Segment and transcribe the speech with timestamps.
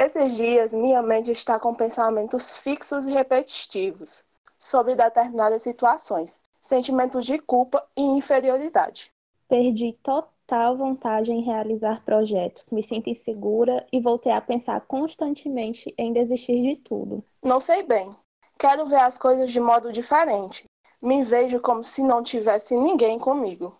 [0.00, 4.24] Esses dias, minha mente está com pensamentos fixos e repetitivos
[4.56, 9.10] sobre determinadas situações, sentimentos de culpa e inferioridade.
[9.48, 16.12] Perdi total vontade em realizar projetos, me sinto insegura e voltei a pensar constantemente em
[16.12, 17.24] desistir de tudo.
[17.42, 18.08] Não sei bem.
[18.56, 20.64] Quero ver as coisas de modo diferente.
[21.02, 23.76] Me vejo como se não tivesse ninguém comigo.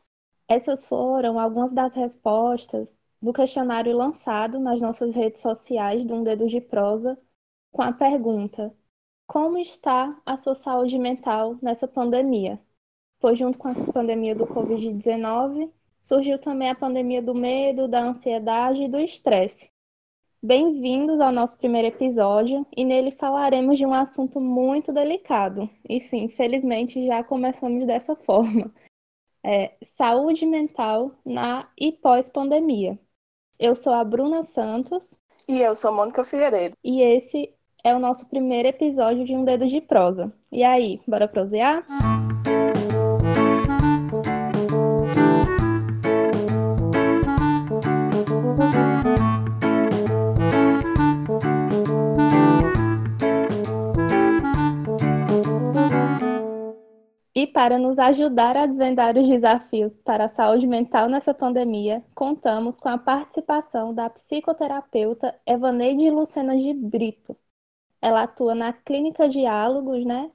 [0.49, 6.49] Essas foram algumas das respostas do questionário lançado nas nossas redes sociais do Um Dedo
[6.49, 7.19] de Prosa
[7.73, 8.75] com a pergunta:
[9.27, 12.61] Como está a sua saúde mental nessa pandemia?
[13.21, 15.71] Pois, junto com a pandemia do Covid-19,
[16.03, 19.71] surgiu também a pandemia do medo, da ansiedade e do estresse.
[20.41, 25.69] Bem-vindos ao nosso primeiro episódio e nele falaremos de um assunto muito delicado.
[25.89, 28.73] E sim, infelizmente já começamos dessa forma.
[29.45, 32.99] É, saúde mental na e pós-pandemia.
[33.59, 35.19] Eu sou a Bruna Santos.
[35.49, 36.77] E eu sou Mônica Figueiredo.
[36.85, 40.33] E esse é o nosso primeiro episódio de Um Dedo de Prosa.
[40.53, 41.85] E aí, bora prosear?
[57.39, 62.81] E para nos ajudar a desvendar os desafios para a saúde mental nessa pandemia, contamos
[62.81, 67.37] com a participação da psicoterapeuta Evaneide Lucena de Brito.
[68.03, 70.33] Ela atua na Clínica Diálogos, né?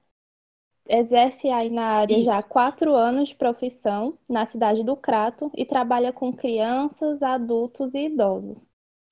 [0.88, 2.24] Exerce aí na área Isso.
[2.24, 7.94] já há quatro anos de profissão, na cidade do Crato, e trabalha com crianças, adultos
[7.96, 8.66] e idosos.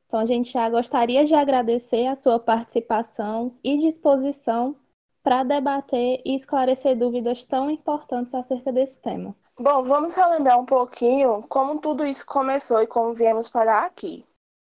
[0.06, 4.78] Então, a gente já gostaria de agradecer a sua participação e disposição
[5.24, 9.36] para debater e esclarecer dúvidas tão importantes acerca desse tema.
[9.60, 14.26] Bom, vamos relembrar um pouquinho como tudo isso começou e como viemos parar aqui.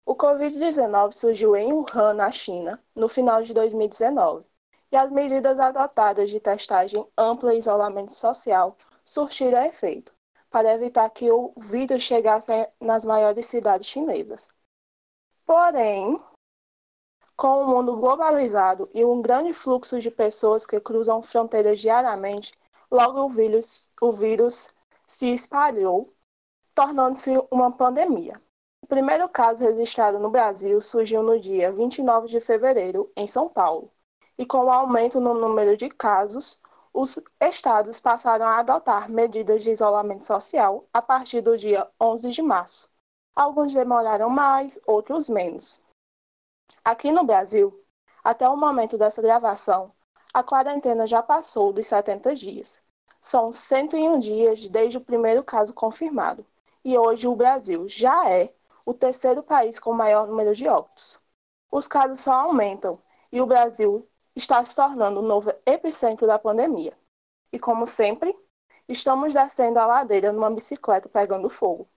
[0.07, 4.47] O Covid-19 surgiu em Wuhan, na China, no final de 2019,
[4.91, 10.15] e as medidas adotadas de testagem ampla e isolamento social surtiram efeito,
[10.51, 14.49] para evitar que o vírus chegasse nas maiores cidades chinesas.
[15.45, 16.19] Porém,
[17.39, 22.53] com o um mundo globalizado e um grande fluxo de pessoas que cruzam fronteiras diariamente,
[22.91, 24.71] logo o vírus, o vírus
[25.07, 26.13] se espalhou,
[26.75, 28.43] tornando-se uma pandemia.
[28.83, 33.89] O primeiro caso registrado no Brasil surgiu no dia 29 de fevereiro, em São Paulo,
[34.37, 36.61] e com o aumento no número de casos,
[36.93, 42.43] os estados passaram a adotar medidas de isolamento social a partir do dia 11 de
[42.43, 42.91] março.
[43.37, 45.87] Alguns demoraram mais, outros menos.
[46.85, 47.85] Aqui no Brasil,
[48.23, 49.93] até o momento dessa gravação,
[50.33, 52.81] a quarentena já passou dos 70 dias.
[53.21, 56.47] São 101 dias desde o primeiro caso confirmado,
[56.85, 58.53] e hoje o Brasil já é
[58.87, 61.21] o terceiro país com maior número de óbitos.
[61.71, 62.99] Os casos só aumentam
[63.31, 66.97] e o Brasil está se tornando o novo epicentro da pandemia.
[67.53, 68.35] E como sempre,
[68.89, 71.89] estamos descendo a ladeira numa bicicleta pegando fogo.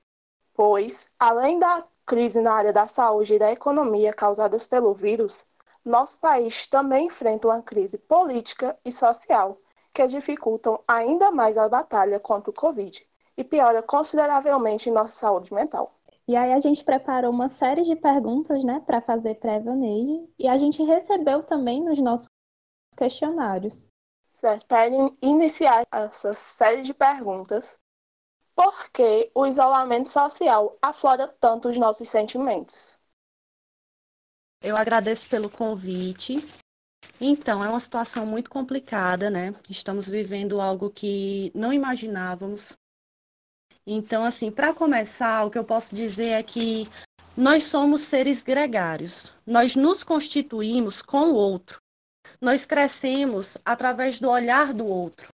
[0.53, 5.45] Pois, além da crise na área da saúde e da economia causadas pelo vírus,
[5.84, 9.57] nosso país também enfrenta uma crise política e social
[9.94, 15.97] que dificultam ainda mais a batalha contra o Covid e piora consideravelmente nossa saúde mental.
[16.28, 20.47] E aí a gente preparou uma série de perguntas, né, para fazer para Evaneide, e
[20.47, 22.28] a gente recebeu também nos nossos
[22.95, 23.85] questionários.
[24.31, 24.88] Certo, para
[25.22, 27.78] iniciar essa série de perguntas,
[28.56, 32.97] por que o isolamento social aflora tanto os nossos sentimentos?
[34.62, 36.38] Eu agradeço pelo convite.
[37.19, 39.53] Então, é uma situação muito complicada, né?
[39.69, 42.78] Estamos vivendo algo que não imaginávamos.
[43.85, 46.88] Então, assim, para começar, o que eu posso dizer é que
[47.35, 49.33] nós somos seres gregários.
[49.45, 51.79] Nós nos constituímos com o outro.
[52.39, 55.29] Nós crescemos através do olhar do outro,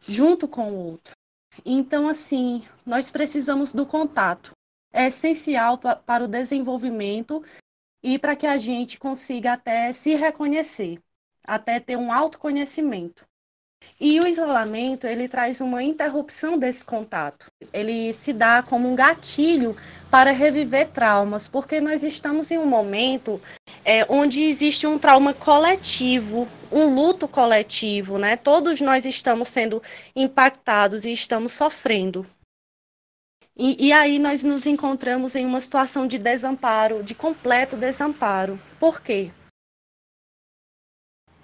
[0.00, 1.17] junto com o outro.
[1.64, 4.52] Então, assim, nós precisamos do contato.
[4.92, 7.42] É essencial pa para o desenvolvimento
[8.02, 10.98] e para que a gente consiga até se reconhecer,
[11.46, 13.24] até ter um autoconhecimento.
[14.00, 17.50] E o isolamento, ele traz uma interrupção desse contato.
[17.72, 19.76] Ele se dá como um gatilho
[20.08, 23.40] para reviver traumas, porque nós estamos em um momento
[23.84, 28.36] é, onde existe um trauma coletivo, um luto coletivo, né?
[28.36, 29.82] Todos nós estamos sendo
[30.14, 32.24] impactados e estamos sofrendo.
[33.56, 38.60] E, e, aí nós nos encontramos em uma situação de desamparo, de completo desamparo.
[38.78, 39.32] Por quê?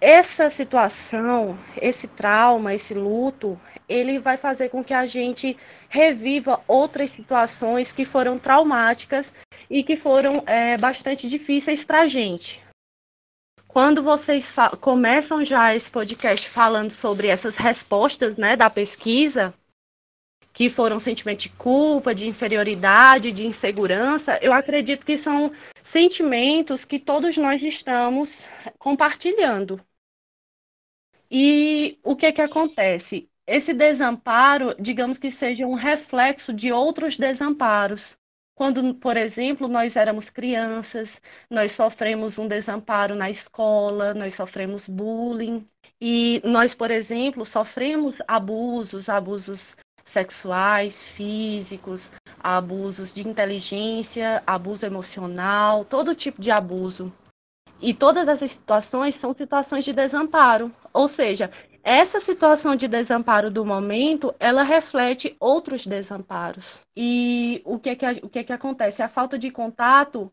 [0.04, 3.58] Essa situação, esse trauma, esse luto,
[3.88, 5.56] ele vai fazer com que a gente
[5.88, 9.32] reviva outras situações que foram traumáticas
[9.70, 12.62] e que foram é, bastante difíceis para a gente.
[13.66, 19.54] Quando vocês começam já esse podcast falando sobre essas respostas né, da pesquisa,
[20.52, 25.50] que foram sentimento de culpa, de inferioridade, de insegurança, eu acredito que são
[25.82, 28.46] sentimentos que todos nós estamos
[28.78, 29.80] compartilhando.
[31.30, 33.28] E o que que acontece?
[33.46, 38.16] Esse desamparo, digamos que seja um reflexo de outros desamparos.
[38.54, 45.68] Quando, por exemplo, nós éramos crianças, nós sofremos um desamparo na escola, nós sofremos bullying,
[46.00, 56.14] e nós, por exemplo, sofremos abusos, abusos sexuais, físicos, abusos de inteligência, abuso emocional, todo
[56.14, 57.12] tipo de abuso.
[57.80, 60.72] E todas essas situações são situações de desamparo.
[60.92, 61.50] Ou seja,
[61.82, 66.80] essa situação de desamparo do momento, ela reflete outros desamparos.
[66.96, 69.02] E o que é que, o que, é que acontece?
[69.02, 70.32] A falta de contato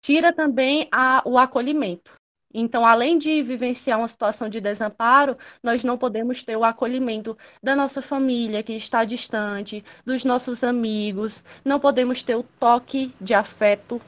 [0.00, 2.12] tira também a, o acolhimento.
[2.54, 7.74] Então, além de vivenciar uma situação de desamparo, nós não podemos ter o acolhimento da
[7.74, 14.00] nossa família que está distante, dos nossos amigos, não podemos ter o toque de afeto.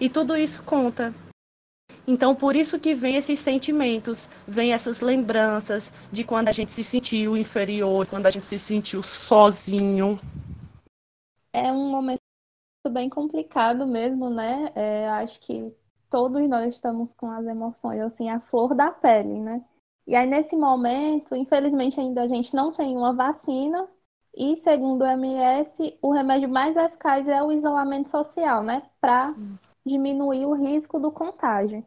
[0.00, 1.14] E tudo isso conta.
[2.06, 6.82] Então, por isso que vem esses sentimentos, vem essas lembranças de quando a gente se
[6.82, 10.18] sentiu inferior, quando a gente se sentiu sozinho.
[11.52, 12.20] É um momento
[12.90, 14.72] bem complicado mesmo, né?
[14.74, 15.74] É, acho que
[16.08, 19.62] todos nós estamos com as emoções assim à flor da pele, né?
[20.06, 23.88] E aí nesse momento, infelizmente ainda a gente não tem uma vacina
[24.34, 29.34] e segundo o MS, o remédio mais eficaz é o isolamento social, né, para
[29.84, 31.84] diminuir o risco do contágio.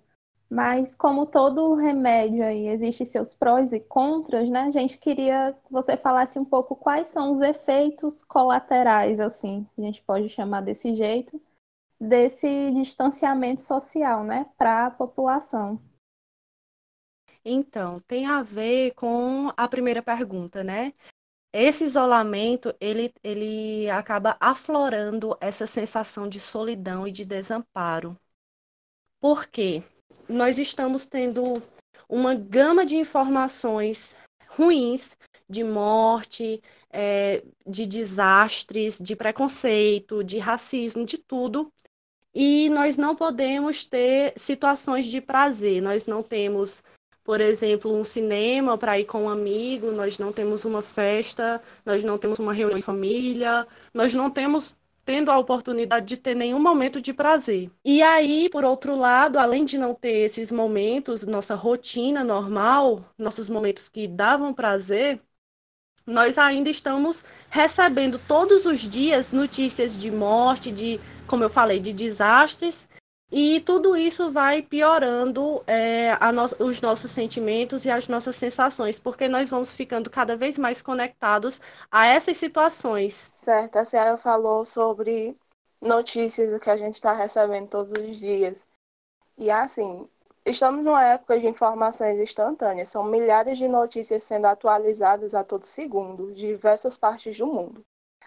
[0.49, 4.61] Mas como todo remédio aí existe seus prós e contras, né?
[4.61, 9.81] A gente queria que você falasse um pouco quais são os efeitos colaterais, assim, a
[9.81, 11.41] gente pode chamar desse jeito,
[11.99, 15.81] desse distanciamento social, né, para a população.
[17.43, 20.93] Então, tem a ver com a primeira pergunta, né?
[21.53, 28.17] Esse isolamento, ele, ele acaba aflorando essa sensação de solidão e de desamparo.
[29.21, 29.83] Por quê?
[30.27, 31.61] Nós estamos tendo
[32.09, 34.15] uma gama de informações
[34.47, 35.15] ruins
[35.49, 36.61] de morte,
[36.91, 41.71] é, de desastres, de preconceito, de racismo, de tudo,
[42.33, 45.81] e nós não podemos ter situações de prazer.
[45.81, 46.83] Nós não temos,
[47.23, 52.03] por exemplo, um cinema para ir com um amigo, nós não temos uma festa, nós
[52.03, 54.75] não temos uma reunião em família, nós não temos
[55.05, 57.69] tendo a oportunidade de ter nenhum momento de prazer.
[57.83, 63.49] E aí, por outro lado, além de não ter esses momentos, nossa rotina normal, nossos
[63.49, 65.21] momentos que davam prazer,
[66.05, 71.93] nós ainda estamos recebendo todos os dias notícias de morte, de, como eu falei, de
[71.93, 72.87] desastres,
[73.33, 79.27] e tudo isso vai piorando é, no os nossos sentimentos e as nossas sensações, porque
[79.27, 81.59] nós vamos ficando cada vez mais conectados
[81.91, 83.29] a essas situações.
[83.31, 85.35] Certo, a senhora falou sobre
[85.81, 88.67] notícias que a gente está recebendo todos os dias.
[89.35, 90.07] E assim,
[90.45, 92.89] Estamos numa época de informações instantâneas.
[92.89, 97.81] São milhares de notícias sendo atualizadas a todo segundo, de diversas partes do mundo.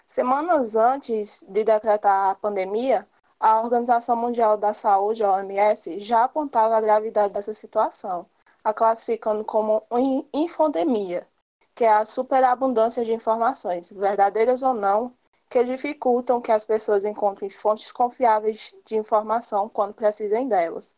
[0.07, 3.07] Semanas antes de decretar a pandemia,
[3.39, 8.25] a Organização Mundial da Saúde, a OMS, já apontava a gravidade dessa situação,
[8.63, 9.83] a classificando como
[10.33, 11.27] infodemia,
[11.75, 15.13] que é a superabundância de informações, verdadeiras ou não,
[15.49, 20.95] que dificultam que as pessoas encontrem fontes confiáveis de informação quando precisem delas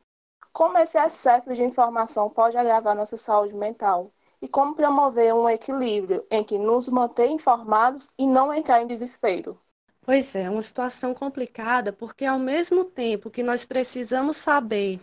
[0.52, 6.26] como esse excesso de informação pode agravar nossa saúde mental e como promover um equilíbrio
[6.30, 9.58] entre nos manter informados e não entrar em desespero.
[10.10, 15.00] Pois é, uma situação complicada, porque ao mesmo tempo que nós precisamos saber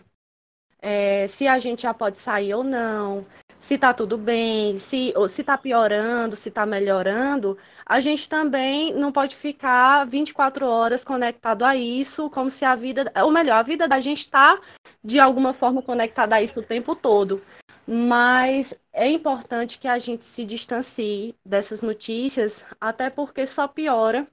[0.81, 3.25] é, se a gente já pode sair ou não,
[3.57, 9.33] se está tudo bem, se está piorando, se está melhorando, a gente também não pode
[9.33, 14.01] ficar 24 horas conectado a isso, como se a vida, ou melhor, a vida da
[14.01, 14.59] gente está
[15.01, 17.41] de alguma forma conectada a isso o tempo todo.
[17.87, 24.27] Mas é importante que a gente se distancie dessas notícias, até porque só piora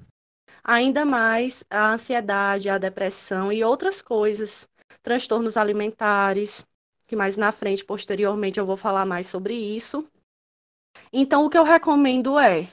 [0.62, 4.68] ainda mais a ansiedade, a depressão e outras coisas,
[5.02, 6.64] transtornos alimentares,
[7.06, 10.06] que mais na frente, posteriormente, eu vou falar mais sobre isso.
[11.12, 12.66] Então, o que eu recomendo é,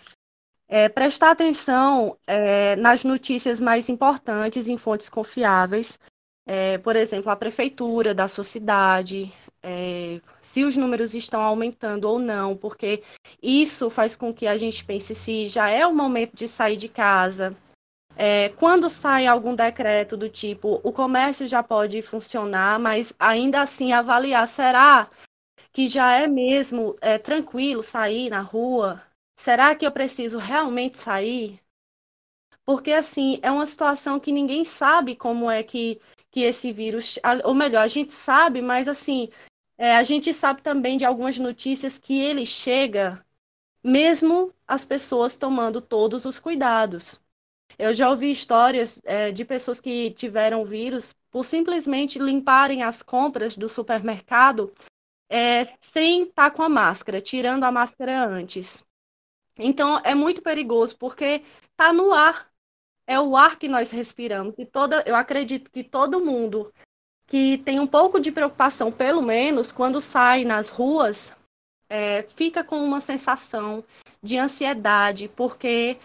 [0.68, 6.00] é prestar atenção é, nas notícias mais importantes em fontes confiáveis,
[6.46, 9.32] é, por exemplo, a prefeitura da sua cidade,
[9.64, 13.04] é, se os números estão aumentando ou não, porque
[13.42, 16.90] isso faz com que a gente pense se já é o momento de sair de
[16.90, 17.56] casa.
[18.15, 23.94] É, quando sai algum decreto do tipo, o comércio já pode funcionar, mas ainda assim
[23.94, 25.10] avaliar, será
[25.72, 29.01] que já é mesmo é, tranquilo sair na rua?
[29.38, 31.60] Será que eu preciso realmente sair?
[32.65, 36.00] Porque, assim, é uma situação que ninguém sabe como é que,
[36.30, 37.20] que esse vírus.
[37.44, 39.30] Ou melhor, a gente sabe, mas, assim,
[39.77, 43.25] é, a gente sabe também de algumas notícias que ele chega
[43.84, 47.20] mesmo as pessoas tomando todos os cuidados.
[47.82, 53.58] Eu já ouvi histórias é, de pessoas que tiveram vírus por simplesmente limparem as compras
[53.58, 54.72] do supermercado
[55.28, 58.86] é, sem estar com a máscara, tirando a máscara antes.
[59.58, 62.48] Então é muito perigoso porque está no ar,
[63.08, 64.54] é o ar que nós respiramos.
[64.60, 66.72] E toda, eu acredito que todo mundo
[67.26, 71.36] que tem um pouco de preocupação, pelo menos quando sai nas ruas,
[71.90, 73.84] é, fica com uma sensação
[74.22, 75.98] de ansiedade, porque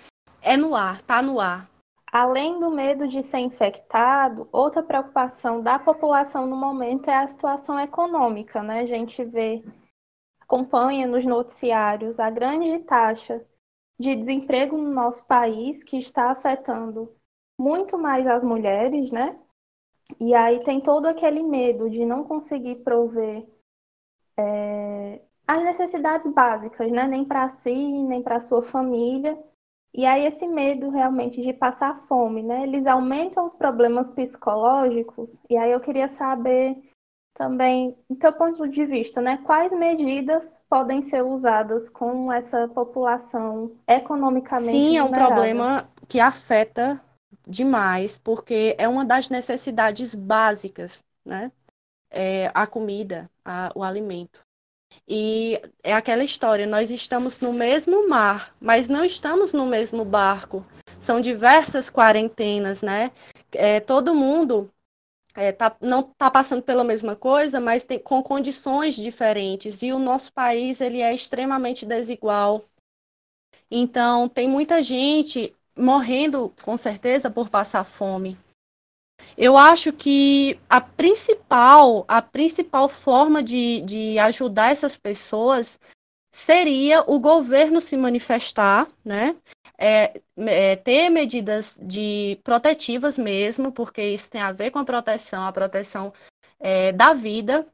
[0.46, 1.68] é no ar, tá no ar.
[2.12, 7.80] Além do medo de ser infectado, outra preocupação da população no momento é a situação
[7.80, 8.80] econômica, né?
[8.80, 9.64] A gente vê,
[10.40, 13.44] acompanha nos noticiários a grande taxa
[13.98, 17.12] de desemprego no nosso país que está afetando
[17.58, 19.36] muito mais as mulheres, né?
[20.20, 23.44] E aí tem todo aquele medo de não conseguir prover
[24.38, 27.08] é, as necessidades básicas, né?
[27.08, 27.74] Nem para si,
[28.04, 29.36] nem para sua família.
[29.96, 32.64] E aí esse medo realmente de passar fome, né?
[32.64, 35.38] Eles aumentam os problemas psicológicos.
[35.48, 36.76] E aí eu queria saber
[37.34, 39.38] também, do teu ponto de vista, né?
[39.38, 47.00] Quais medidas podem ser usadas com essa população economicamente Sim, é um problema que afeta
[47.46, 51.50] demais, porque é uma das necessidades básicas, né?
[52.10, 54.45] É a comida, a, o alimento.
[55.08, 60.64] E é aquela história, nós estamos no mesmo mar, mas não estamos no mesmo barco.
[61.00, 63.12] São diversas quarentenas, né?
[63.52, 64.70] É, todo mundo
[65.34, 69.82] é, tá, não está passando pela mesma coisa, mas tem, com condições diferentes.
[69.82, 72.64] E o nosso país ele é extremamente desigual.
[73.70, 78.38] Então, tem muita gente morrendo, com certeza, por passar fome.
[79.36, 85.78] Eu acho que a principal, a principal forma de, de ajudar essas pessoas
[86.32, 89.36] seria o governo se manifestar, né?
[89.78, 95.44] É, é, ter medidas de protetivas mesmo, porque isso tem a ver com a proteção,
[95.44, 96.12] a proteção
[96.58, 97.66] é, da vida.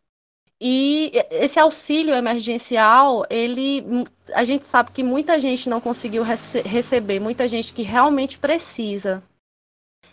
[0.61, 3.85] E esse auxílio emergencial, ele,
[4.33, 9.23] a gente sabe que muita gente não conseguiu rece receber, muita gente que realmente precisa,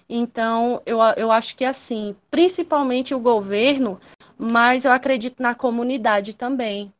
[0.08, 4.00] então, eu, eu acho que assim, principalmente o governo,
[4.38, 6.93] mas eu acredito na comunidade também,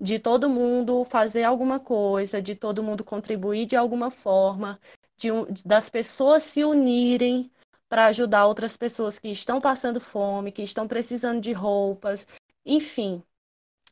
[0.00, 4.80] de todo mundo fazer alguma coisa, de todo mundo contribuir de alguma forma,
[5.16, 5.28] de,
[5.64, 7.50] das pessoas se unirem
[7.88, 12.26] para ajudar outras pessoas que estão passando fome, que estão precisando de roupas,
[12.64, 13.22] enfim,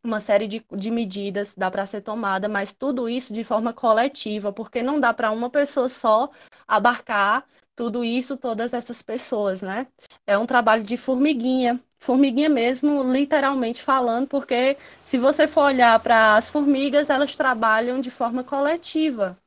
[0.03, 4.53] uma série de, de medidas dá para ser tomada, mas tudo isso de forma coletiva,
[4.53, 6.29] porque não dá para uma pessoa só
[6.69, 9.87] abarcar tudo isso, todas essas pessoas, né?
[10.27, 16.37] É um trabalho de formiguinha, formiguinha mesmo, literalmente falando, porque se você for olhar para
[16.37, 19.39] as formigas, elas trabalham de forma coletiva,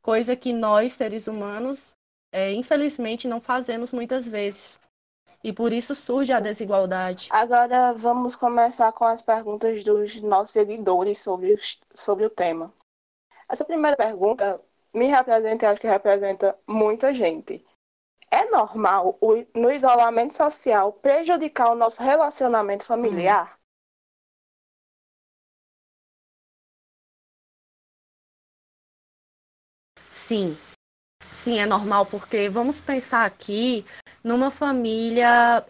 [0.00, 1.94] coisa que nós, seres humanos,
[2.32, 4.78] é, infelizmente não fazemos muitas vezes.
[5.42, 7.28] E por isso surge a desigualdade.
[7.30, 11.56] Agora vamos começar com as perguntas dos nossos seguidores sobre,
[11.94, 12.72] sobre o tema.
[13.48, 14.60] Essa primeira pergunta
[14.92, 17.64] me representa e acho que representa muita gente.
[18.30, 23.54] É normal, o, no isolamento social, prejudicar o nosso relacionamento familiar?
[23.54, 23.58] Hum.
[30.10, 30.58] Sim,
[31.32, 33.84] sim, é normal, porque vamos pensar aqui
[34.22, 35.64] numa família,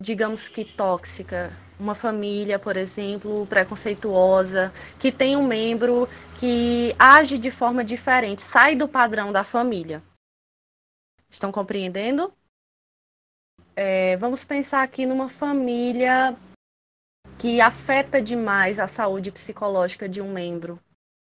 [0.00, 6.08] digamos que tóxica, uma família, por exemplo, preconceituosa, que tem um membro
[6.38, 10.02] que age de forma diferente, sai do padrão da família.
[11.30, 12.32] Estão compreendendo?
[13.76, 16.36] É, vamos pensar aqui numa família
[17.38, 20.80] que afeta demais a saúde psicológica de um membro.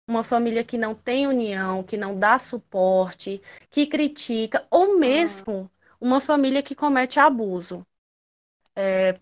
[0.08, 5.68] Uma família que não tem união, que não dá suporte, que critica, ou mesmo
[6.00, 7.84] uma família que comete abuso.
[8.76, 9.14] É,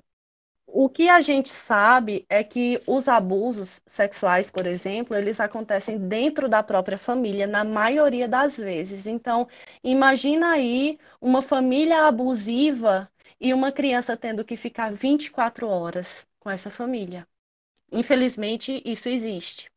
[0.73, 6.49] o que a gente sabe é que os abusos sexuais, por exemplo, eles acontecem dentro
[6.49, 9.07] da própria família, na maioria das vezes.
[9.07, 9.49] Então,
[9.85, 13.11] imagina aí uma família abusiva
[13.41, 17.27] e uma criança tendo que ficar 24 horas com essa família.
[17.93, 19.71] infelizmente, isso existe.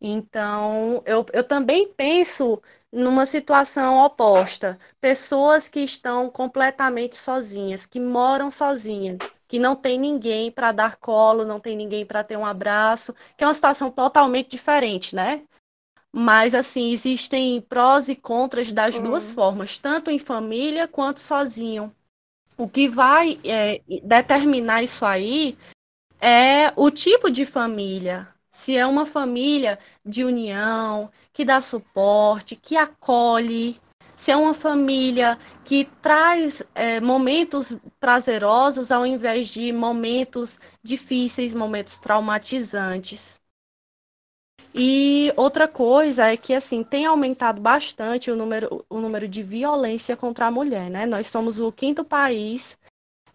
[0.00, 2.60] Então, eu, eu também penso
[2.92, 4.78] numa situação oposta.
[5.00, 11.44] Pessoas que estão completamente sozinhas, que moram sozinhas, que não tem ninguém para dar colo,
[11.44, 15.42] não tem ninguém para ter um abraço, que é uma situação totalmente diferente, né?
[16.12, 19.04] Mas, assim, existem prós e contras das uhum.
[19.04, 21.94] duas formas, tanto em família quanto sozinho.
[22.56, 25.56] O que vai é, determinar isso aí
[26.20, 28.28] é o tipo de família.
[28.60, 33.80] Se é uma família de união, que dá suporte, que acolhe,
[34.14, 41.98] se é uma família que traz é, momentos prazerosos ao invés de momentos difíceis, momentos
[41.98, 43.40] traumatizantes.
[44.74, 50.18] E outra coisa é que assim tem aumentado bastante o número, o número de violência
[50.18, 51.06] contra a mulher, né?
[51.06, 52.76] Nós somos o quinto país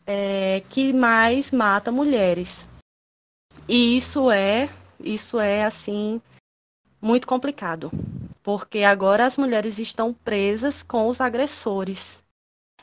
[0.05, 2.69] é, que mais mata mulheres.
[3.67, 6.21] E isso é, isso é assim
[7.01, 7.91] muito complicado,
[8.41, 12.23] porque agora as mulheres estão presas com os agressores.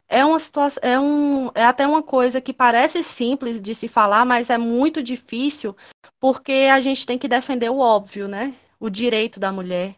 [0.08, 4.24] É uma situação, é, um, é até uma coisa que parece simples de se falar,
[4.24, 5.74] mas é muito difícil,
[6.20, 8.54] porque a gente tem que defender o óbvio, né?
[8.78, 9.96] O direito da mulher,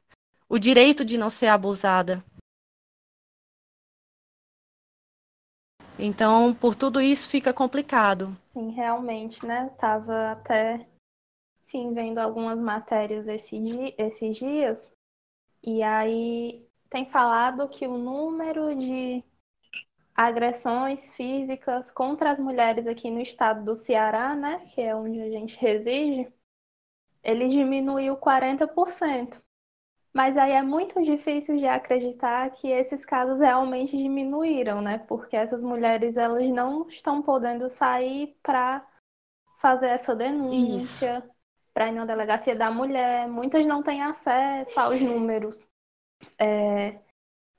[0.49, 2.25] o direito de não ser abusada.
[5.99, 8.37] Então, por tudo isso fica complicado.
[8.45, 9.71] Sim, realmente, né?
[9.79, 10.87] Tava até
[11.75, 13.57] enfim, vendo algumas matérias esse
[13.99, 14.91] esses dias,
[15.63, 19.25] e aí tem falado que o número de
[20.15, 25.29] agressões físicas contra as mulheres aqui no estado do Ceará, né, que é onde a
[25.29, 26.33] gente reside,
[27.23, 29.43] ele diminuiu 40%.
[30.13, 34.99] Mas aí é muito difícil de acreditar que esses casos realmente diminuíram, né?
[34.99, 38.87] Porque essas mulheres elas não estão podendo sair para
[39.57, 41.29] fazer essa denúncia,
[41.75, 43.29] para ir na delegacia da mulher.
[43.29, 45.67] Muitas não têm acesso aos números
[46.39, 47.01] é,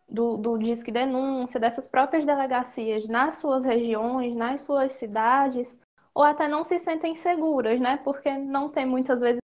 [0.10, 5.78] do, do Disque Denúncia, dessas próprias delegacias nas suas regiões, nas suas cidades,
[6.14, 7.98] ou até não se sentem seguras, né?
[7.98, 9.40] Porque não tem muitas vezes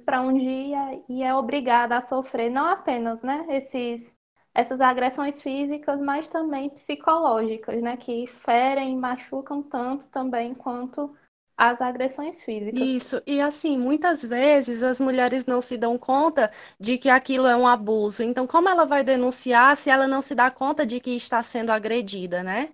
[0.00, 4.10] para onde ir e é obrigada a sofrer não apenas, né, esses
[4.54, 11.16] essas agressões físicas, mas também psicológicas, né, que ferem, machucam tanto também quanto
[11.62, 12.80] as agressões físicas.
[12.82, 17.54] Isso, e assim, muitas vezes as mulheres não se dão conta de que aquilo é
[17.54, 18.24] um abuso.
[18.24, 21.70] Então, como ela vai denunciar se ela não se dá conta de que está sendo
[21.70, 22.70] agredida, né?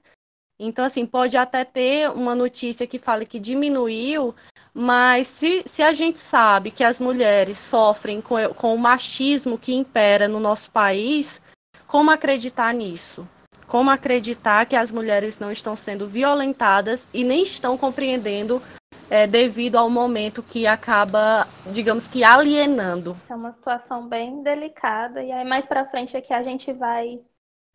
[0.58, 4.34] Então, assim, pode até ter uma notícia que fale que diminuiu,
[4.72, 9.74] mas se, se a gente sabe que as mulheres sofrem com, com o machismo que
[9.74, 11.42] impera no nosso país,
[11.86, 13.28] como acreditar nisso?
[13.66, 18.62] Como acreditar que as mulheres não estão sendo violentadas e nem estão compreendendo
[19.10, 23.16] é, devido ao momento que acaba, digamos que, alienando?
[23.28, 27.20] É uma situação bem delicada e aí mais para frente é que a gente vai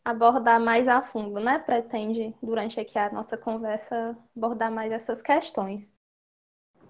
[0.06, 1.60] abordar mais a fundo, né?
[1.60, 5.92] Pretende durante aqui a nossa conversa abordar mais essas questões.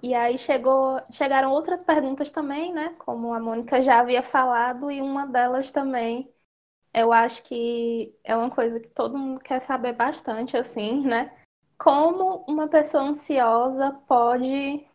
[0.02, 2.94] E aí chegou, chegaram outras perguntas também, né?
[3.00, 6.30] Como a Mônica já havia falado, e uma delas também
[6.94, 11.36] eu acho que é uma coisa que todo mundo quer saber bastante, assim, né?
[11.78, 14.86] Como uma pessoa ansiosa pode.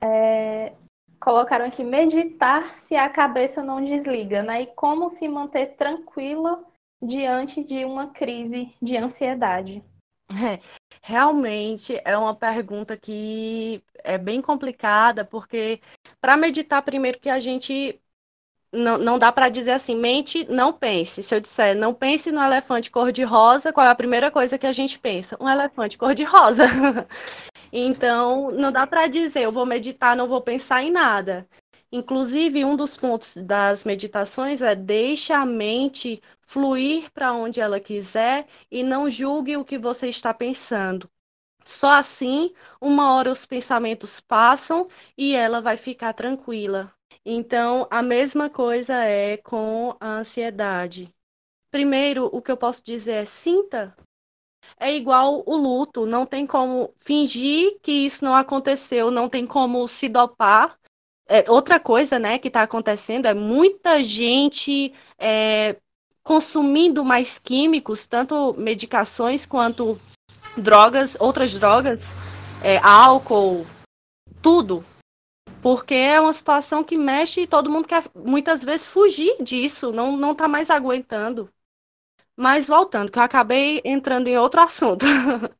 [0.00, 0.74] É,
[1.20, 4.62] colocaram aqui meditar se a cabeça não desliga, né?
[4.62, 6.64] E como se manter tranquila
[7.02, 9.82] diante de uma crise de ansiedade.
[10.30, 10.60] É,
[11.02, 15.80] realmente é uma pergunta que é bem complicada, porque
[16.20, 18.00] para meditar, primeiro que a gente
[18.72, 21.22] não, não dá para dizer assim, mente, não pense.
[21.22, 24.72] Se eu disser, não pense no elefante cor-de-rosa, qual é a primeira coisa que a
[24.72, 25.36] gente pensa?
[25.40, 26.64] Um elefante cor-de-rosa.
[27.72, 31.48] então, não dá para dizer, eu vou meditar, não vou pensar em nada.
[31.90, 38.46] Inclusive, um dos pontos das meditações é deixe a mente fluir para onde ela quiser
[38.70, 41.08] e não julgue o que você está pensando.
[41.64, 46.92] Só assim, uma hora os pensamentos passam e ela vai ficar tranquila,
[47.30, 51.14] então, a mesma coisa é com a ansiedade.
[51.70, 53.94] Primeiro, o que eu posso dizer é sinta.
[54.80, 59.86] É igual o luto, não tem como fingir que isso não aconteceu, não tem como
[59.86, 60.78] se dopar.
[61.28, 65.76] É, outra coisa, né, que está acontecendo é muita gente é,
[66.22, 70.00] consumindo mais químicos, tanto medicações quanto
[70.56, 72.00] drogas, outras drogas,
[72.64, 73.66] é, álcool,
[74.40, 74.82] tudo,
[75.62, 80.16] porque é uma situação que mexe e todo mundo quer muitas vezes fugir disso, não,
[80.16, 81.50] não tá mais aguentando.
[82.36, 85.04] Mas voltando, que eu acabei entrando em outro assunto.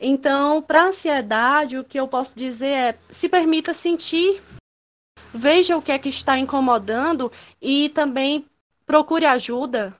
[0.00, 4.40] Então, para ansiedade, o que eu posso dizer é: se permita sentir,
[5.34, 8.46] veja o que é que está incomodando e também
[8.86, 9.94] procure ajuda.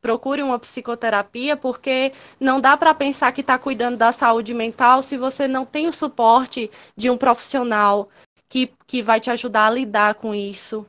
[0.00, 5.18] Procure uma psicoterapia, porque não dá para pensar que está cuidando da saúde mental se
[5.18, 8.08] você não tem o suporte de um profissional
[8.48, 10.86] que, que vai te ajudar a lidar com isso.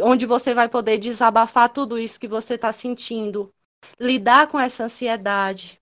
[0.00, 3.52] Onde você vai poder desabafar tudo isso que você está sentindo,
[3.98, 5.80] lidar com essa ansiedade.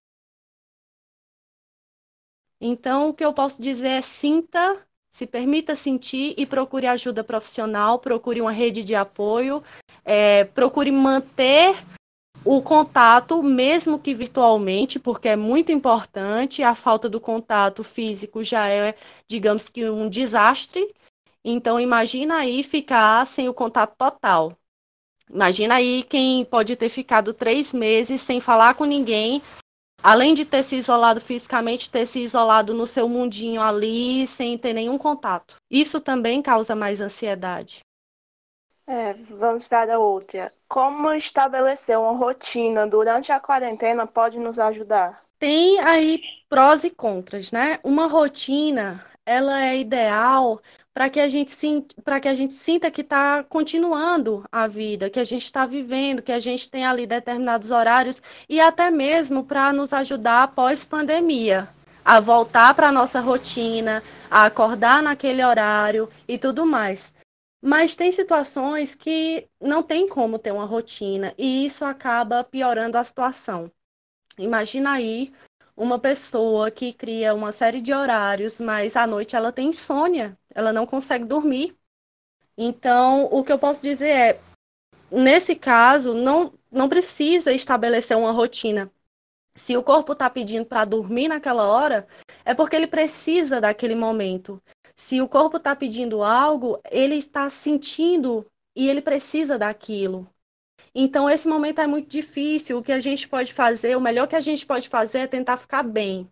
[2.60, 7.98] Então, o que eu posso dizer é sinta, se permita sentir e procure ajuda profissional,
[7.98, 9.62] procure uma rede de apoio,
[10.04, 11.74] é, procure manter
[12.46, 18.68] o contato, mesmo que virtualmente, porque é muito importante, a falta do contato físico já
[18.68, 18.94] é,
[19.26, 20.94] digamos que, um desastre.
[21.44, 24.56] Então, imagina aí ficar sem o contato total.
[25.28, 29.42] Imagina aí quem pode ter ficado três meses sem falar com ninguém,
[30.00, 34.72] além de ter se isolado fisicamente, ter se isolado no seu mundinho ali, sem ter
[34.72, 35.56] nenhum contato.
[35.68, 37.80] Isso também causa mais ansiedade.
[38.86, 40.52] É, vamos para outra.
[40.68, 45.24] Como estabelecer uma rotina durante a quarentena pode nos ajudar?
[45.38, 47.78] Tem aí prós e contras, né?
[47.82, 50.60] Uma rotina, ela é ideal
[50.94, 56.22] para que a gente sinta que está continuando a vida, que a gente está vivendo,
[56.22, 61.68] que a gente tem ali determinados horários e até mesmo para nos ajudar após pandemia,
[62.04, 67.12] a voltar para a nossa rotina, a acordar naquele horário e tudo mais.
[67.66, 73.02] Mas tem situações que não tem como ter uma rotina e isso acaba piorando a
[73.02, 73.68] situação.
[74.38, 75.32] Imagina aí
[75.76, 80.72] uma pessoa que cria uma série de horários, mas à noite ela tem insônia, ela
[80.72, 81.76] não consegue dormir.
[82.56, 84.40] Então, o que eu posso dizer é,
[85.10, 88.88] nesse caso, não, não precisa estabelecer uma rotina.
[89.56, 92.06] Se o corpo está pedindo para dormir naquela hora,
[92.44, 94.62] é porque ele precisa daquele momento.
[94.96, 100.28] Se o corpo está pedindo algo, ele está sentindo e ele precisa daquilo.
[100.94, 102.78] Então, esse momento é muito difícil.
[102.78, 105.56] O que a gente pode fazer, o melhor que a gente pode fazer é tentar
[105.58, 106.30] ficar bem.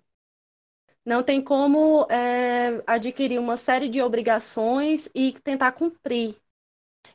[1.05, 6.37] Não tem como é, adquirir uma série de obrigações e tentar cumprir.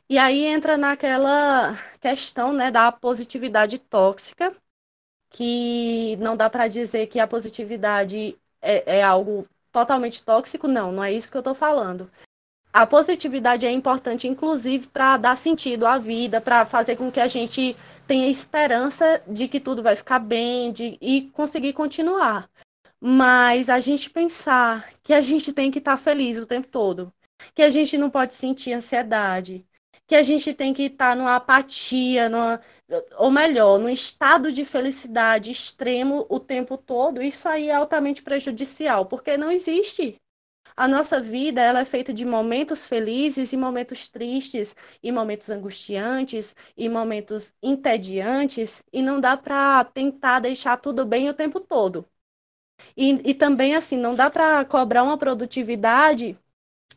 [0.08, 4.54] E aí entra naquela questão né, da positividade tóxica,
[5.30, 11.04] que não dá para dizer que a positividade é, é algo totalmente tóxico, não, não
[11.04, 12.10] é isso que eu estou falando.
[12.72, 17.26] A positividade é importante, inclusive, para dar sentido à vida, para fazer com que a
[17.26, 22.48] gente tenha esperança de que tudo vai ficar bem de, e conseguir continuar.
[23.00, 27.12] Mas a gente pensar que a gente tem que estar tá feliz o tempo todo,
[27.54, 29.66] que a gente não pode sentir ansiedade,
[30.10, 32.60] que a gente tem que estar numa apatia, numa,
[33.16, 39.06] ou melhor, num estado de felicidade extremo o tempo todo, isso aí é altamente prejudicial,
[39.06, 40.16] porque não existe.
[40.76, 46.56] A nossa vida ela é feita de momentos felizes e momentos tristes, e momentos angustiantes,
[46.76, 52.04] e momentos entediantes, e não dá para tentar deixar tudo bem o tempo todo.
[52.96, 56.36] E, e também, assim, não dá para cobrar uma produtividade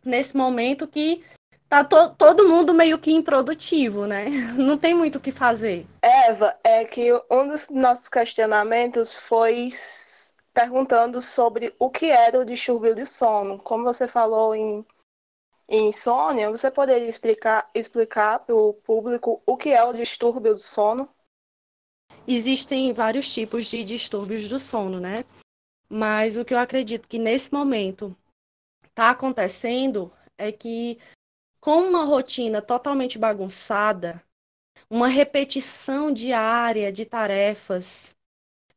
[0.04, 1.24] nesse momento que
[1.74, 4.26] tá to, todo mundo meio que improdutivo, né?
[4.56, 5.88] Não tem muito o que fazer.
[6.02, 9.70] Eva, é que um dos nossos questionamentos foi
[10.54, 13.58] perguntando sobre o que era o distúrbio de sono.
[13.58, 14.86] Como você falou em,
[15.68, 20.60] em insônia, você poderia explicar, explicar para o público o que é o distúrbio do
[20.60, 21.10] sono?
[22.28, 25.26] Existem vários tipos de distúrbios do sono, né?
[25.90, 28.16] Mas o que eu acredito que nesse momento
[28.86, 31.00] está acontecendo é que
[31.64, 34.22] com uma rotina totalmente bagunçada,
[34.90, 38.14] uma repetição diária de tarefas,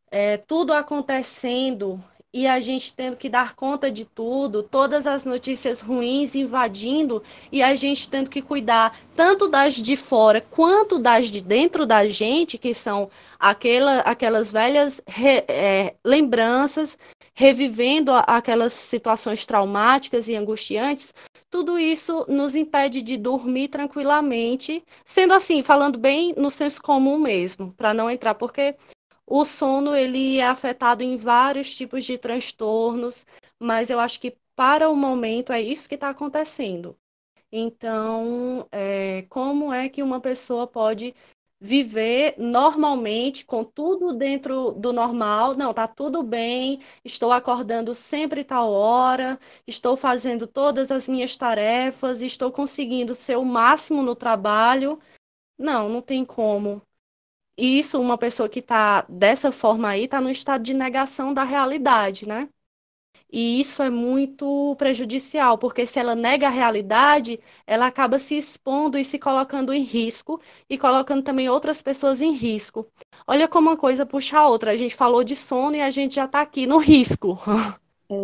[0.09, 2.01] é, tudo acontecendo
[2.33, 7.61] e a gente tendo que dar conta de tudo, todas as notícias ruins invadindo e
[7.61, 12.57] a gente tendo que cuidar tanto das de fora quanto das de dentro da gente,
[12.57, 16.96] que são aquela, aquelas velhas re, é, lembranças,
[17.37, 21.12] revivendo aquelas situações traumáticas e angustiantes,
[21.51, 27.75] tudo isso nos impede de dormir tranquilamente, sendo assim, falando bem no senso comum mesmo,
[27.75, 28.75] para não entrar, porque
[29.27, 33.27] o sono ele é afetado em vários tipos de transtornos,
[33.61, 36.96] mas eu acho que para o momento é isso que está acontecendo.
[37.53, 41.14] Então, é, como é que uma pessoa pode
[41.61, 45.55] viver normalmente, com tudo dentro do normal.
[45.55, 52.23] Não, tá tudo bem, estou acordando sempre tal hora, estou fazendo todas as minhas tarefas,
[52.23, 54.99] estou conseguindo ser o máximo no trabalho.
[55.59, 56.83] Não, não tem como.
[57.59, 62.27] isso, uma pessoa que está dessa forma aí, está no estado de negação da realidade,
[62.29, 62.49] né?
[63.33, 68.99] E isso é muito prejudicial, porque se ela nega a realidade, ela acaba se expondo
[68.99, 72.87] e se colocando em risco e colocando também outras pessoas em risco.
[73.27, 74.71] Olha como uma coisa puxa a outra.
[74.71, 77.39] A gente falou de sono e a gente já está aqui no risco.
[78.09, 78.15] É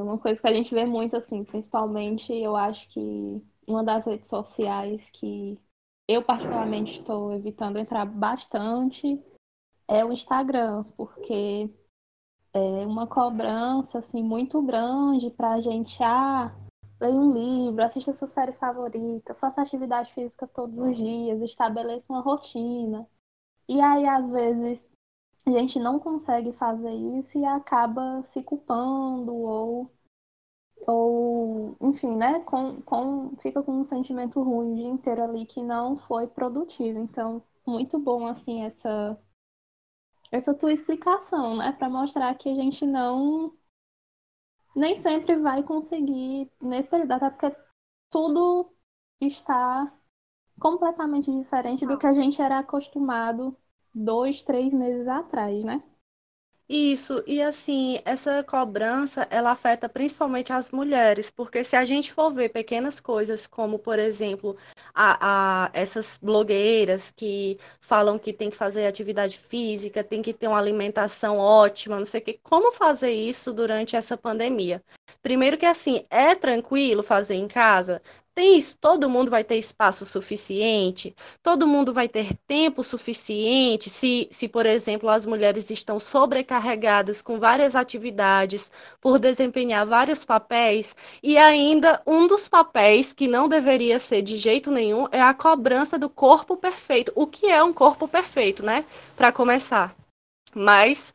[0.00, 4.28] uma coisa que a gente vê muito, assim, principalmente eu acho que uma das redes
[4.28, 5.58] sociais que
[6.06, 9.20] eu particularmente estou evitando entrar bastante
[9.88, 11.68] é o Instagram, porque
[12.54, 16.54] é uma cobrança assim muito grande para a gente ah,
[17.00, 22.20] ler um livro, assista sua série favorita, faça atividade física todos os dias, estabeleça uma
[22.22, 23.08] rotina.
[23.68, 24.90] E aí às vezes
[25.46, 29.90] a gente não consegue fazer isso e acaba se culpando ou
[30.86, 35.62] ou enfim, né, com, com, fica com um sentimento ruim o dia inteiro ali que
[35.62, 36.98] não foi produtivo.
[36.98, 39.18] Então, muito bom assim essa
[40.32, 41.72] essa tua explicação, né?
[41.72, 43.56] Para mostrar que a gente não.
[44.74, 47.56] Nem sempre vai conseguir nesse período, até porque
[48.10, 48.74] tudo
[49.20, 49.92] está
[50.58, 53.56] completamente diferente do que a gente era acostumado
[53.94, 55.82] dois, três meses atrás, né?
[56.68, 62.32] Isso, e assim, essa cobrança, ela afeta principalmente as mulheres, porque se a gente for
[62.32, 64.56] ver pequenas coisas, como, por exemplo,
[64.94, 70.48] a, a, essas blogueiras que falam que tem que fazer atividade física, tem que ter
[70.48, 74.82] uma alimentação ótima, não sei o quê, como fazer isso durante essa pandemia?
[75.22, 78.02] Primeiro que assim, é tranquilo fazer em casa?
[78.34, 83.90] Tem, todo mundo vai ter espaço suficiente, todo mundo vai ter tempo suficiente.
[83.90, 90.96] Se, se, por exemplo, as mulheres estão sobrecarregadas com várias atividades, por desempenhar vários papéis,
[91.22, 95.98] e ainda um dos papéis que não deveria ser de jeito nenhum é a cobrança
[95.98, 97.12] do corpo perfeito.
[97.14, 98.84] O que é um corpo perfeito, né?
[99.16, 99.94] Para começar.
[100.54, 101.12] Mas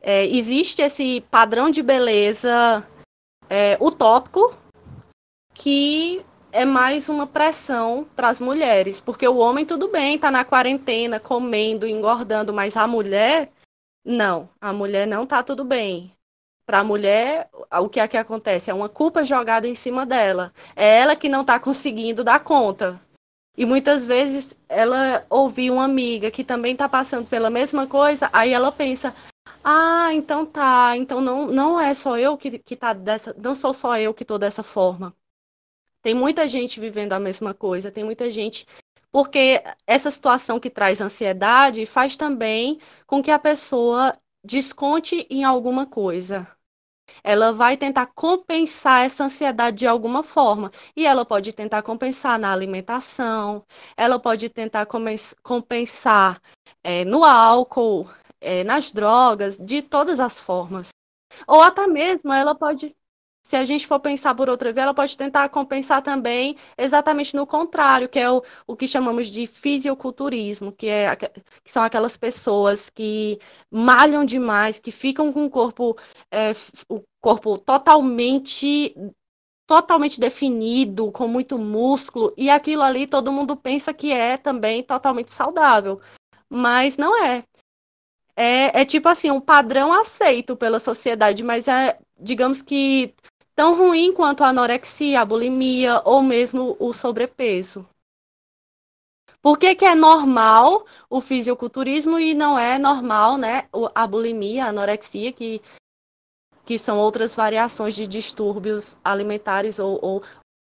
[0.00, 2.86] é, existe esse padrão de beleza
[3.48, 4.56] é, utópico
[5.54, 10.44] que é mais uma pressão para as mulheres, porque o homem tudo bem, está na
[10.44, 13.50] quarentena, comendo, engordando, mas a mulher
[14.04, 16.12] não, a mulher não está tudo bem.
[16.66, 17.48] Para a mulher,
[17.80, 18.70] o que é que acontece?
[18.70, 20.52] É uma culpa jogada em cima dela.
[20.76, 23.00] É ela que não está conseguindo dar conta.
[23.56, 28.52] E muitas vezes ela ouviu uma amiga que também está passando pela mesma coisa, aí
[28.52, 29.14] ela pensa:
[29.64, 33.74] ah, então tá, então não, não é só eu que, que tá dessa, não sou
[33.74, 35.14] só eu que estou dessa forma.
[36.02, 38.66] Tem muita gente vivendo a mesma coisa, tem muita gente.
[39.10, 45.86] Porque essa situação que traz ansiedade faz também com que a pessoa desconte em alguma
[45.86, 46.46] coisa.
[47.24, 50.70] Ela vai tentar compensar essa ansiedade de alguma forma.
[50.96, 53.64] E ela pode tentar compensar na alimentação,
[53.96, 54.86] ela pode tentar
[55.42, 56.40] compensar
[56.84, 58.08] é, no álcool,
[58.40, 60.90] é, nas drogas, de todas as formas.
[61.46, 62.94] Ou até mesmo ela pode
[63.48, 67.46] se a gente for pensar por outra via, ela pode tentar compensar também exatamente no
[67.46, 72.90] contrário, que é o, o que chamamos de fisiculturismo, que, é, que são aquelas pessoas
[72.90, 73.38] que
[73.70, 75.96] malham demais, que ficam com o corpo,
[76.30, 76.52] é,
[76.90, 78.94] o corpo totalmente
[79.66, 85.32] totalmente definido, com muito músculo, e aquilo ali todo mundo pensa que é também totalmente
[85.32, 85.98] saudável.
[86.50, 87.42] Mas não é.
[88.36, 93.14] É, é tipo assim, um padrão aceito pela sociedade, mas é, digamos que
[93.58, 97.84] tão ruim quanto a anorexia, a bulimia ou mesmo o sobrepeso.
[99.42, 104.68] Por que, que é normal o fisiculturismo e não é normal né, a bulimia, a
[104.68, 105.60] anorexia, que,
[106.64, 110.22] que são outras variações de distúrbios alimentares ou, ou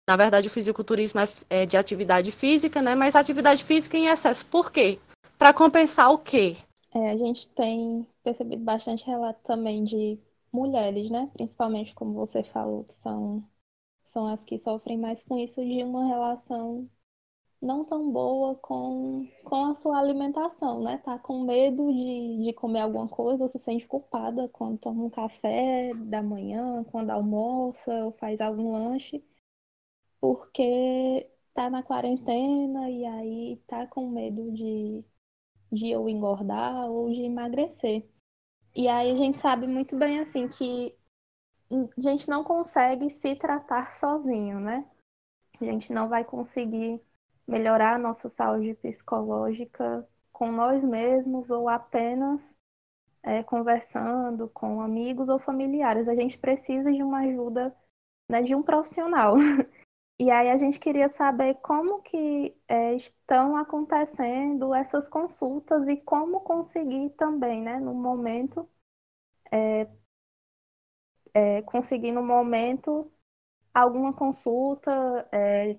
[0.07, 2.95] na verdade, o fisiculturismo é, é, de atividade física, né?
[2.95, 4.45] Mas atividade física em excesso.
[4.45, 4.99] Por quê?
[5.39, 6.55] Para compensar o quê?
[6.95, 10.19] É, a gente tem percebido bastante relato também de
[10.55, 11.31] mulheres, né?
[11.35, 13.45] Principalmente, como você falou, que são,
[14.05, 16.89] são as que sofrem mais com isso de uma relação
[17.61, 20.99] não tão boa com, com a sua alimentação, né?
[20.99, 25.93] Tá com medo de, de comer alguma coisa, se sente culpada quando toma um café
[25.95, 29.25] da manhã, quando almoça ou faz algum lanche,
[30.21, 35.05] porque tá na quarentena e aí tá com medo de,
[35.73, 38.09] de ou engordar ou de emagrecer.
[38.75, 40.95] E aí a gente sabe muito bem assim que
[41.71, 44.85] a gente não consegue se tratar sozinho, né?
[45.61, 47.01] A gente não vai conseguir
[47.47, 52.43] melhorar a nossa saúde psicológica com nós mesmos ou apenas
[53.23, 56.09] é, conversando com amigos ou familiares.
[56.09, 57.75] A gente precisa de uma ajuda
[58.29, 59.37] né, de um profissional.
[60.19, 66.41] E aí a gente queria saber como que é, estão acontecendo essas consultas e como
[66.41, 68.69] conseguir também, né, no momento,
[69.53, 69.89] é,
[71.33, 73.11] é, conseguir no momento
[73.75, 75.79] alguma consulta, é,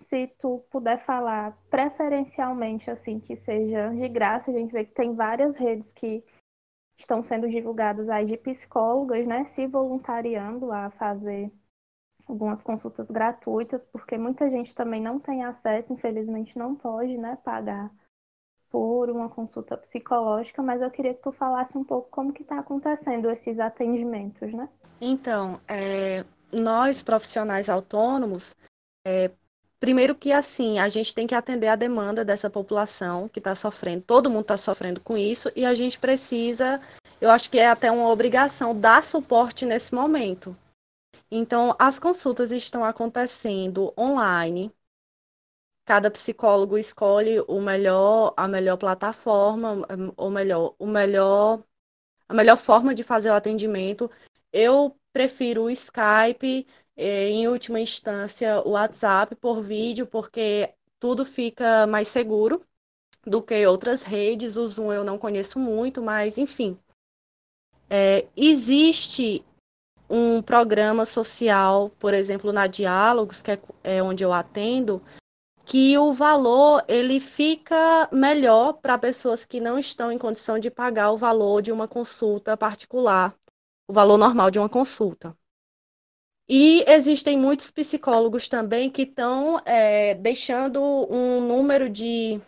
[0.00, 5.14] se tu puder falar preferencialmente, assim, que seja de graça, a gente vê que tem
[5.14, 6.24] várias redes que
[6.98, 11.52] estão sendo divulgadas aí de psicólogas, né, se voluntariando a fazer
[12.26, 17.90] algumas consultas gratuitas, porque muita gente também não tem acesso, infelizmente não pode, né, pagar
[18.70, 22.58] por uma consulta psicológica, mas eu queria que tu falasse um pouco como que está
[22.58, 24.68] acontecendo esses atendimentos, né?
[25.00, 28.56] Então, é, nós profissionais autônomos,
[29.06, 29.30] é,
[29.78, 34.02] primeiro que assim, a gente tem que atender a demanda dessa população que está sofrendo,
[34.02, 36.80] todo mundo está sofrendo com isso, e a gente precisa,
[37.20, 40.56] eu acho que é até uma obrigação dar suporte nesse momento,
[41.36, 44.72] então, as consultas estão acontecendo online.
[45.84, 49.84] Cada psicólogo escolhe o melhor, a melhor plataforma,
[50.16, 51.60] ou melhor, o melhor,
[52.28, 54.08] a melhor forma de fazer o atendimento.
[54.52, 61.84] Eu prefiro o Skype, eh, em última instância, o WhatsApp por vídeo, porque tudo fica
[61.84, 62.64] mais seguro
[63.26, 64.56] do que outras redes.
[64.56, 66.78] O Zoom eu não conheço muito, mas enfim.
[67.90, 69.44] É, existe
[70.14, 75.02] um programa social, por exemplo, na Diálogos, que é, é onde eu atendo,
[75.66, 81.10] que o valor ele fica melhor para pessoas que não estão em condição de pagar
[81.10, 83.34] o valor de uma consulta particular,
[83.88, 85.36] o valor normal de uma consulta.
[86.48, 92.40] E existem muitos psicólogos também que estão é, deixando um número de,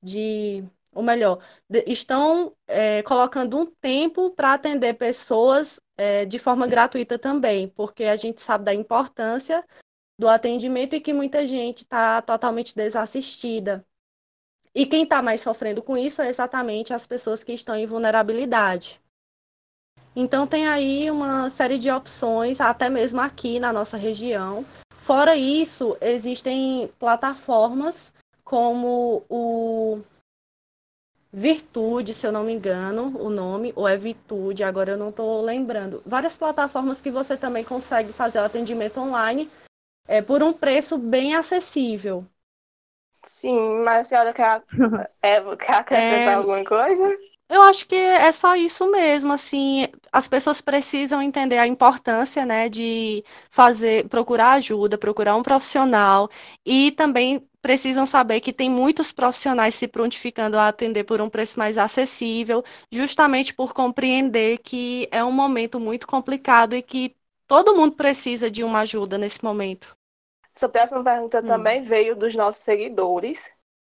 [0.00, 1.42] de ou melhor,
[1.86, 8.16] estão é, colocando um tempo para atender pessoas é, de forma gratuita também, porque a
[8.16, 9.64] gente sabe da importância
[10.18, 13.84] do atendimento e que muita gente está totalmente desassistida.
[14.74, 19.00] E quem está mais sofrendo com isso é exatamente as pessoas que estão em vulnerabilidade.
[20.14, 24.64] Então tem aí uma série de opções, até mesmo aqui na nossa região.
[24.90, 30.00] Fora isso, existem plataformas como o
[31.38, 35.42] Virtude, se eu não me engano, o nome, ou é Virtude, agora eu não estou
[35.42, 36.02] lembrando.
[36.06, 39.46] Várias plataformas que você também consegue fazer o atendimento online
[40.08, 42.24] é, por um preço bem acessível.
[43.22, 44.62] Sim, mas a senhora quer,
[45.20, 47.18] é, quer acrescentar é, alguma coisa?
[47.50, 52.70] Eu acho que é só isso mesmo, assim, as pessoas precisam entender a importância, né,
[52.70, 56.30] de fazer, procurar ajuda, procurar um profissional
[56.64, 61.58] e também precisam saber que tem muitos profissionais se prontificando a atender por um preço
[61.58, 67.96] mais acessível, justamente por compreender que é um momento muito complicado e que todo mundo
[67.96, 69.96] precisa de uma ajuda nesse momento.
[70.54, 71.46] Essa próxima pergunta hum.
[71.46, 73.50] também veio dos nossos seguidores,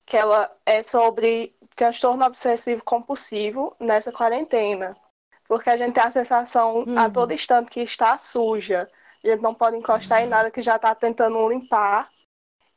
[0.06, 4.95] que ela é sobre transtorno obsessivo compulsivo nessa quarentena.
[5.45, 6.97] Porque a gente tem a sensação uhum.
[6.97, 8.89] a todo instante que está suja.
[9.25, 12.10] A gente não pode encostar em nada que já está tentando limpar.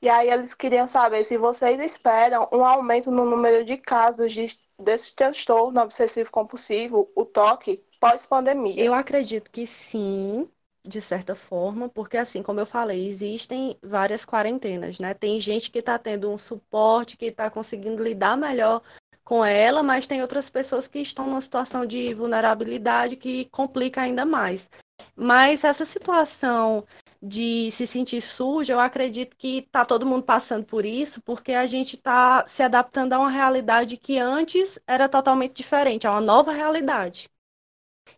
[0.02, 4.46] E aí eles queriam saber se vocês esperam um aumento no número de casos de,
[4.78, 8.82] desse transtorno obsessivo compulsivo, o toque, pós-pandemia.
[8.82, 10.48] Eu acredito que sim,
[10.82, 15.12] de certa forma, porque assim, como eu falei, existem várias quarentenas, né?
[15.12, 18.80] Tem gente que está tendo um suporte, que está conseguindo lidar melhor
[19.22, 24.24] com ela, mas tem outras pessoas que estão numa situação de vulnerabilidade que complica ainda
[24.24, 24.70] mais.
[25.14, 26.86] Mas essa situação
[27.22, 31.66] de se sentir suja, eu acredito que está todo mundo passando por isso, porque a
[31.66, 36.52] gente está se adaptando a uma realidade que antes era totalmente diferente, a uma nova
[36.52, 37.28] realidade.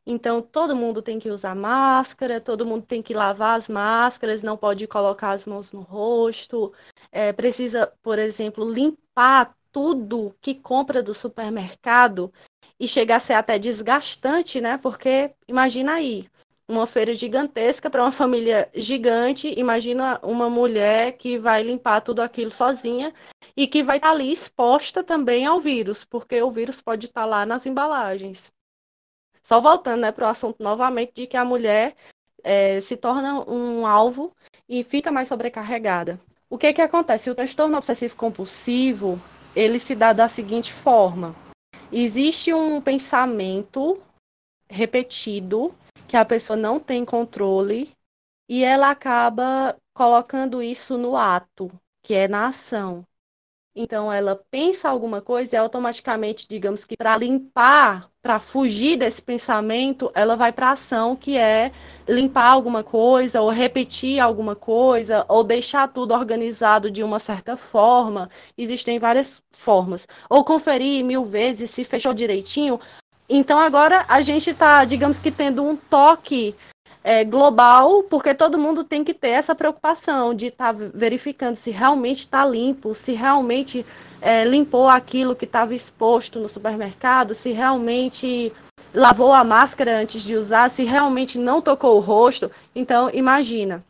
[0.06, 4.56] Então, todo mundo tem que usar máscara, todo mundo tem que lavar as máscaras, não
[4.56, 6.72] pode colocar as mãos no rosto,
[7.10, 12.32] é, precisa, por exemplo, limpar tudo que compra do supermercado
[12.78, 14.76] e chega a ser até desgastante, né?
[14.78, 16.28] Porque imagina aí,
[16.72, 22.50] uma feira gigantesca para uma família gigante, imagina uma mulher que vai limpar tudo aquilo
[22.50, 23.12] sozinha
[23.56, 27.44] e que vai estar ali exposta também ao vírus, porque o vírus pode estar lá
[27.44, 28.50] nas embalagens.
[29.42, 31.94] Só voltando né, para o assunto novamente de que a mulher
[32.42, 34.34] é, se torna um alvo
[34.68, 36.18] e fica mais sobrecarregada.
[36.48, 37.28] O que, que acontece?
[37.28, 39.20] O transtorno obsessivo compulsivo
[39.54, 41.34] ele se dá da seguinte forma:
[41.92, 44.00] existe um pensamento
[44.68, 45.74] repetido
[46.08, 47.92] que a pessoa não tem controle
[48.48, 51.68] e ela acaba colocando isso no ato,
[52.02, 53.06] que é na ação.
[53.74, 60.10] então ela pensa alguma coisa e automaticamente, digamos que para limpar, para fugir desse pensamento,
[60.14, 61.72] ela vai para ação que é
[62.08, 68.28] limpar alguma coisa, ou repetir alguma coisa, ou deixar tudo organizado de uma certa forma.
[68.58, 70.06] Existem várias formas.
[70.28, 72.78] Ou conferir mil vezes se fechou direitinho.
[73.34, 76.54] Então agora a gente está, digamos que, tendo um toque
[77.02, 81.70] é, global, porque todo mundo tem que ter essa preocupação de estar tá verificando se
[81.70, 83.86] realmente está limpo, se realmente
[84.20, 88.52] é, limpou aquilo que estava exposto no supermercado, se realmente
[88.92, 92.50] lavou a máscara antes de usar, se realmente não tocou o rosto.
[92.74, 93.82] Então, imagina,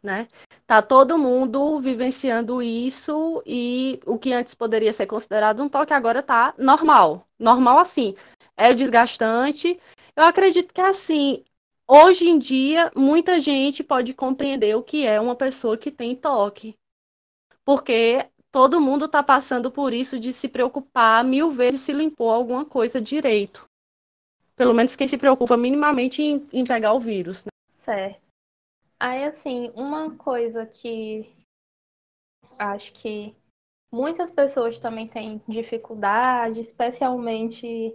[0.00, 0.28] né?
[0.64, 6.22] Tá todo mundo vivenciando isso e o que antes poderia ser considerado um toque agora
[6.22, 7.26] tá normal.
[7.38, 8.14] Normal assim.
[8.56, 9.78] É desgastante.
[10.16, 11.44] Eu acredito que assim,
[11.86, 16.74] Hoje em dia, muita gente pode compreender o que é uma pessoa que tem toque.
[17.62, 22.64] Porque todo mundo está passando por isso de se preocupar mil vezes se limpou alguma
[22.64, 23.66] coisa direito.
[24.56, 27.44] Pelo menos quem se preocupa minimamente em, em pegar o vírus.
[27.44, 27.50] Né?
[27.72, 28.22] Certo.
[28.98, 31.30] Aí, assim, uma coisa que
[32.58, 33.36] acho que
[33.92, 37.94] muitas pessoas também têm dificuldade, especialmente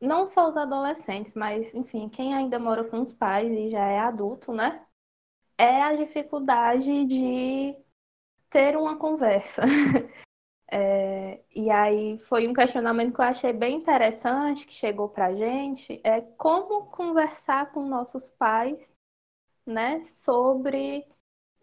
[0.00, 3.98] não só os adolescentes, mas, enfim, quem ainda mora com os pais e já é
[4.00, 4.84] adulto, né?
[5.58, 7.76] É a dificuldade de
[8.50, 9.62] ter uma conversa.
[10.72, 16.00] É, e aí foi um questionamento que eu achei bem interessante que chegou pra gente,
[16.04, 18.96] é como conversar com nossos pais,
[19.66, 21.06] né, sobre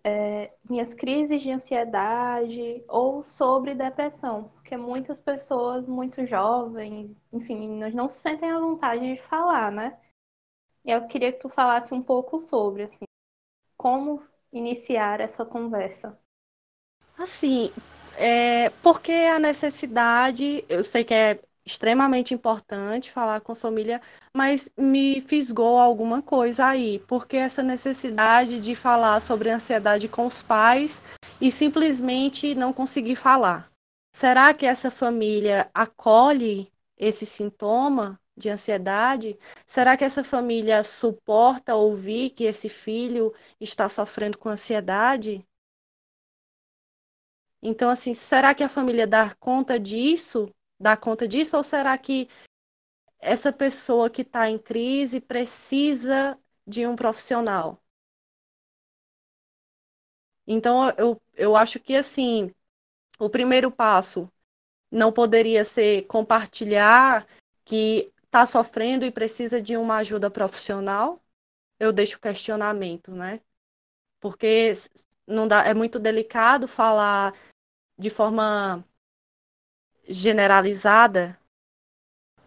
[0.04, 7.94] é, minhas crises de ansiedade ou sobre depressão, porque muitas pessoas muito jovens, enfim, meninas,
[7.94, 9.98] não se sentem à vontade de falar, né?
[10.86, 13.06] E eu queria que tu falasse um pouco sobre, assim,
[13.78, 16.18] como iniciar essa conversa.
[17.18, 17.72] Assim,
[18.18, 24.02] é, porque a necessidade, eu sei que é extremamente importante falar com a família,
[24.34, 30.42] mas me fisgou alguma coisa aí, porque essa necessidade de falar sobre ansiedade com os
[30.42, 31.04] pais
[31.42, 33.70] e simplesmente não conseguir falar.
[34.14, 39.38] Será que essa família acolhe esse sintoma de ansiedade?
[39.66, 45.46] Será que essa família suporta ouvir que esse filho está sofrendo com ansiedade?
[47.62, 50.50] Então, assim, será que a família dá conta disso
[50.80, 51.58] dar conta disso?
[51.58, 52.28] Ou será que
[53.20, 57.82] essa pessoa que está em crise precisa de um profissional?
[60.46, 62.54] Então, eu, eu acho que, assim,
[63.20, 64.32] o primeiro passo
[64.92, 67.26] não poderia ser compartilhar
[67.66, 71.22] que está sofrendo e precisa de uma ajuda profissional.
[71.80, 73.42] Eu deixo questionamento, né?
[74.20, 74.74] Porque
[75.28, 77.34] não dá, é muito delicado falar
[77.98, 78.86] de forma
[80.08, 81.38] generalizada,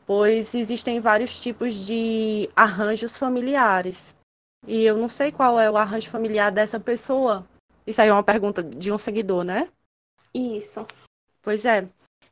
[0.07, 4.17] pois existem vários tipos de arranjos familiares.
[4.67, 7.47] E eu não sei qual é o arranjo familiar dessa pessoa.
[7.87, 9.69] Isso aí é uma pergunta de um seguidor, né?
[10.35, 10.87] Isso.
[11.43, 11.89] Pois é.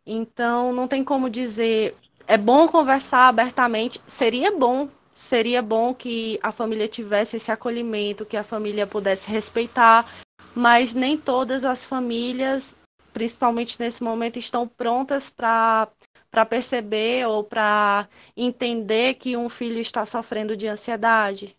[0.06, 1.96] Então, não tem como dizer.
[2.26, 4.00] É bom conversar abertamente.
[4.06, 4.88] Seria bom.
[5.14, 10.06] Seria bom que a família tivesse esse acolhimento, que a família pudesse respeitar.
[10.54, 12.76] Mas nem todas as famílias
[13.18, 15.88] principalmente nesse momento, estão prontas para
[16.30, 18.06] para perceber ou para
[18.36, 21.56] entender que um filho está sofrendo de ansiedade?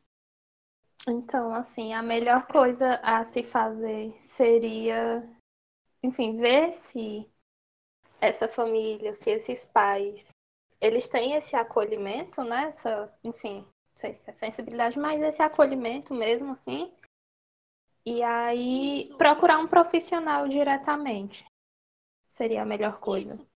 [1.08, 5.28] Então, assim, a melhor coisa a se fazer seria,
[6.04, 7.28] enfim, ver se
[8.22, 10.30] essa família, se esses pais,
[10.80, 12.66] eles têm esse acolhimento, né?
[12.66, 16.94] Essa, enfim, não sei se é sensibilidade, mas esse acolhimento mesmo, assim,
[18.06, 19.18] e aí Isso.
[19.18, 21.49] procurar um profissional diretamente
[22.30, 23.34] seria a melhor coisa.
[23.34, 23.50] Isso.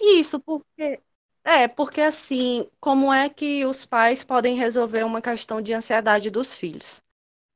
[0.00, 1.00] Isso, porque
[1.44, 6.54] é, porque assim, como é que os pais podem resolver uma questão de ansiedade dos
[6.54, 7.02] filhos?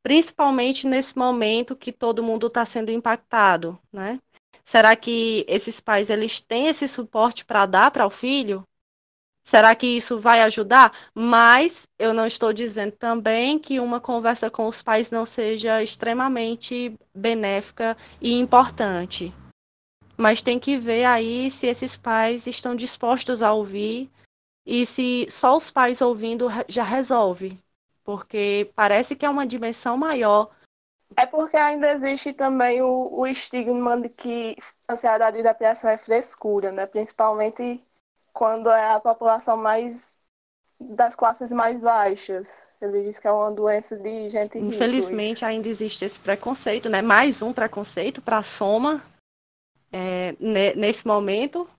[0.03, 4.21] Principalmente nesse momento que todo mundo está sendo impactado, né?
[4.65, 8.67] Será que esses pais eles têm esse suporte para dar para o filho?
[9.45, 10.93] Será que isso vai ajudar?
[11.15, 16.99] Mas eu não estou dizendo também que uma conversa com os pais não seja extremamente
[17.15, 19.35] benéfica e importante.
[20.17, 24.11] Mas tem que ver aí se esses pais estão dispostos a ouvir
[24.65, 27.59] e se só os pais ouvindo já resolve.
[28.05, 30.51] Porque parece que é uma dimensão maior.
[31.17, 34.57] É porque ainda existe também o, o estigma de que
[34.89, 36.87] ansiedade e depressão é frescura, né?
[36.87, 37.81] Principalmente
[38.33, 40.19] quando é a população mais
[40.81, 42.63] das classes mais baixas.
[42.81, 44.75] Ele diz que é uma doença de gente rica.
[44.75, 47.01] Infelizmente ainda existe esse preconceito, né?
[47.01, 49.03] Mais um preconceito para a soma.
[49.97, 50.35] É,
[50.75, 51.71] nesse momento,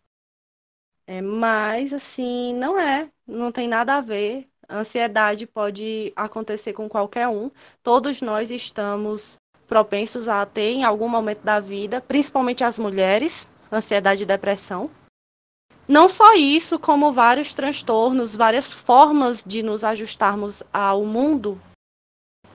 [1.06, 4.48] é, mas assim, não é, não tem nada a ver.
[4.70, 7.52] ansiedade pode acontecer com qualquer um.
[7.84, 9.36] Todos nós estamos
[9.68, 14.90] propensos a ter em algum momento da vida, principalmente as mulheres, ansiedade e depressão.
[15.86, 21.60] Não só isso, como vários transtornos, várias formas de nos ajustarmos ao mundo.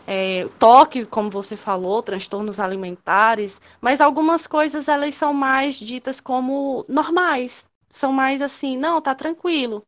[0.06, 6.84] É, toque, como você falou, transtornos alimentares, mas algumas coisas elas são mais ditas como
[6.88, 9.86] normais, são mais assim, não, tá tranquilo.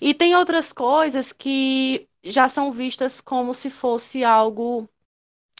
[0.00, 4.88] E tem outras coisas que já são vistas como se fosse algo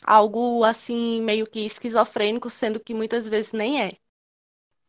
[0.07, 3.93] algo assim meio que esquizofrênico, sendo que muitas vezes nem é.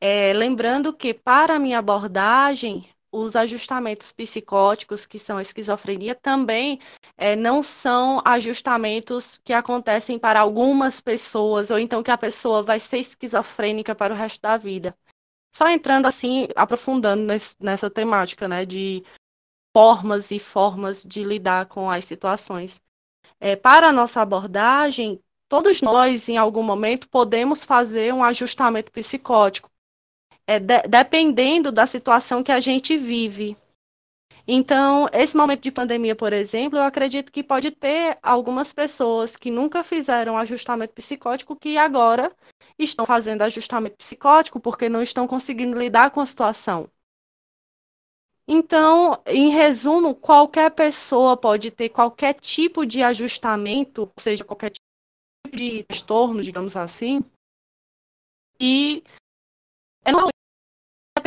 [0.01, 6.79] É, lembrando que, para a minha abordagem, os ajustamentos psicóticos, que são esquizofrenia, também
[7.15, 12.79] é, não são ajustamentos que acontecem para algumas pessoas, ou então que a pessoa vai
[12.79, 14.97] ser esquizofrênica para o resto da vida.
[15.55, 19.03] Só entrando assim, aprofundando nesse, nessa temática, né, de
[19.77, 22.81] formas e formas de lidar com as situações.
[23.39, 29.69] É, para a nossa abordagem, todos nós, em algum momento, podemos fazer um ajustamento psicótico
[30.47, 33.57] é, de, dependendo da situação que a gente vive.
[34.45, 39.49] Então, esse momento de pandemia, por exemplo, eu acredito que pode ter algumas pessoas que
[39.49, 42.35] nunca fizeram ajustamento psicótico que agora
[42.77, 46.89] estão fazendo ajustamento psicótico porque não estão conseguindo lidar com a situação.
[48.45, 55.55] Então, em resumo, qualquer pessoa pode ter qualquer tipo de ajustamento, ou seja, qualquer tipo
[55.55, 57.23] de transtorno, digamos assim,
[58.59, 59.01] e
[60.03, 60.11] é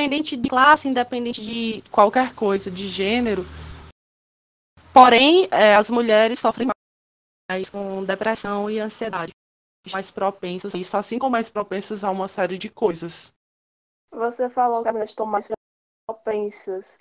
[0.06, 3.44] independente de classe, independente de qualquer coisa, de gênero.
[4.92, 6.68] Porém, é, as mulheres sofrem
[7.50, 9.32] mais com depressão e ansiedade,
[9.92, 13.32] mais propensas a isso, assim como mais propensas a uma série de coisas.
[14.12, 15.48] Você falou que as mulheres estão mais
[16.08, 16.98] propensas.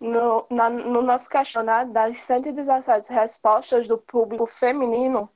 [0.00, 5.30] No, na, no nosso questionário, das 117 respostas do público feminino,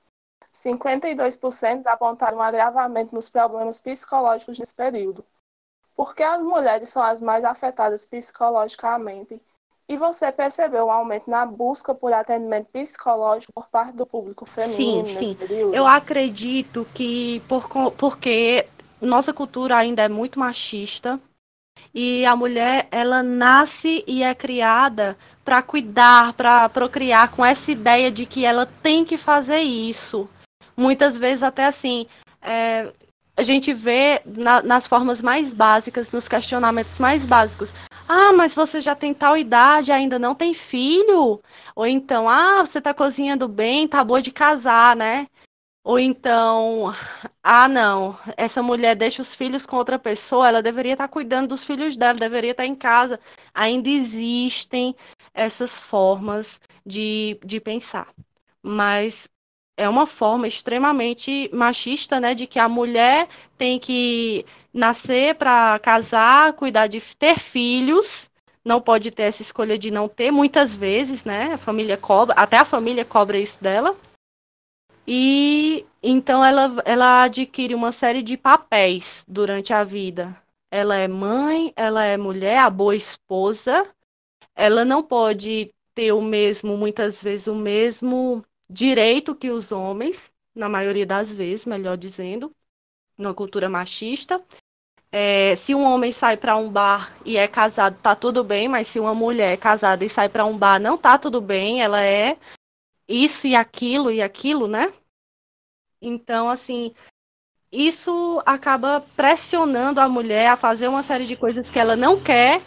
[0.52, 5.24] 52% apontaram um agravamento nos problemas psicológicos nesse período.
[5.96, 9.40] Porque as mulheres são as mais afetadas psicologicamente.
[9.88, 15.06] E você percebeu um aumento na busca por atendimento psicológico por parte do público feminino
[15.06, 15.36] sim, nesse sim.
[15.36, 15.74] período?
[15.74, 18.66] Eu acredito que por, porque
[19.00, 21.20] nossa cultura ainda é muito machista
[21.94, 28.10] e a mulher ela nasce e é criada para cuidar, para procriar com essa ideia
[28.10, 30.28] de que ela tem que fazer isso.
[30.76, 32.06] Muitas vezes até assim,
[32.42, 32.92] é,
[33.36, 37.72] a gente vê na, nas formas mais básicas, nos questionamentos mais básicos.
[38.08, 41.40] Ah, mas você já tem tal idade, ainda não tem filho?
[41.74, 45.26] Ou então, ah, você está cozinhando bem, tá boa de casar, né?
[45.84, 46.92] Ou então,
[47.42, 51.48] ah, não, essa mulher deixa os filhos com outra pessoa, ela deveria estar tá cuidando
[51.48, 53.20] dos filhos dela, deveria estar tá em casa.
[53.54, 54.96] Ainda existem
[55.34, 58.08] essas formas de, de pensar.
[58.62, 59.28] Mas
[59.76, 66.54] é uma forma extremamente machista, né, de que a mulher tem que nascer para casar,
[66.54, 68.30] cuidar de ter filhos,
[68.64, 72.58] não pode ter essa escolha de não ter, muitas vezes, né, a família cobra, até
[72.58, 73.94] a família cobra isso dela.
[75.06, 80.36] E então ela, ela adquire uma série de papéis durante a vida.
[80.70, 83.86] Ela é mãe, ela é mulher, a boa esposa.
[84.54, 90.68] Ela não pode ter o mesmo, muitas vezes, o mesmo direito que os homens, na
[90.68, 92.52] maioria das vezes, melhor dizendo,
[93.16, 94.42] numa cultura machista.
[95.10, 98.88] É, se um homem sai para um bar e é casado, tá tudo bem, mas
[98.88, 102.02] se uma mulher é casada e sai para um bar, não tá tudo bem, ela
[102.02, 102.36] é
[103.08, 104.92] isso e aquilo e aquilo, né?
[106.02, 106.92] Então, assim,
[107.70, 112.60] isso acaba pressionando a mulher a fazer uma série de coisas que ela não quer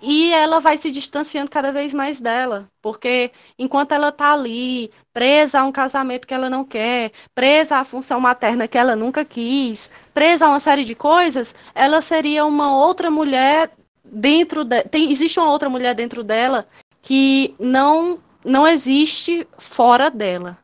[0.00, 5.60] e ela vai se distanciando cada vez mais dela, porque enquanto ela está ali, presa
[5.60, 9.90] a um casamento que ela não quer, presa à função materna que ela nunca quis,
[10.14, 13.72] presa a uma série de coisas, ela seria uma outra mulher
[14.04, 14.82] dentro de...
[14.84, 16.68] tem existe uma outra mulher dentro dela
[17.02, 20.58] que não não existe fora dela.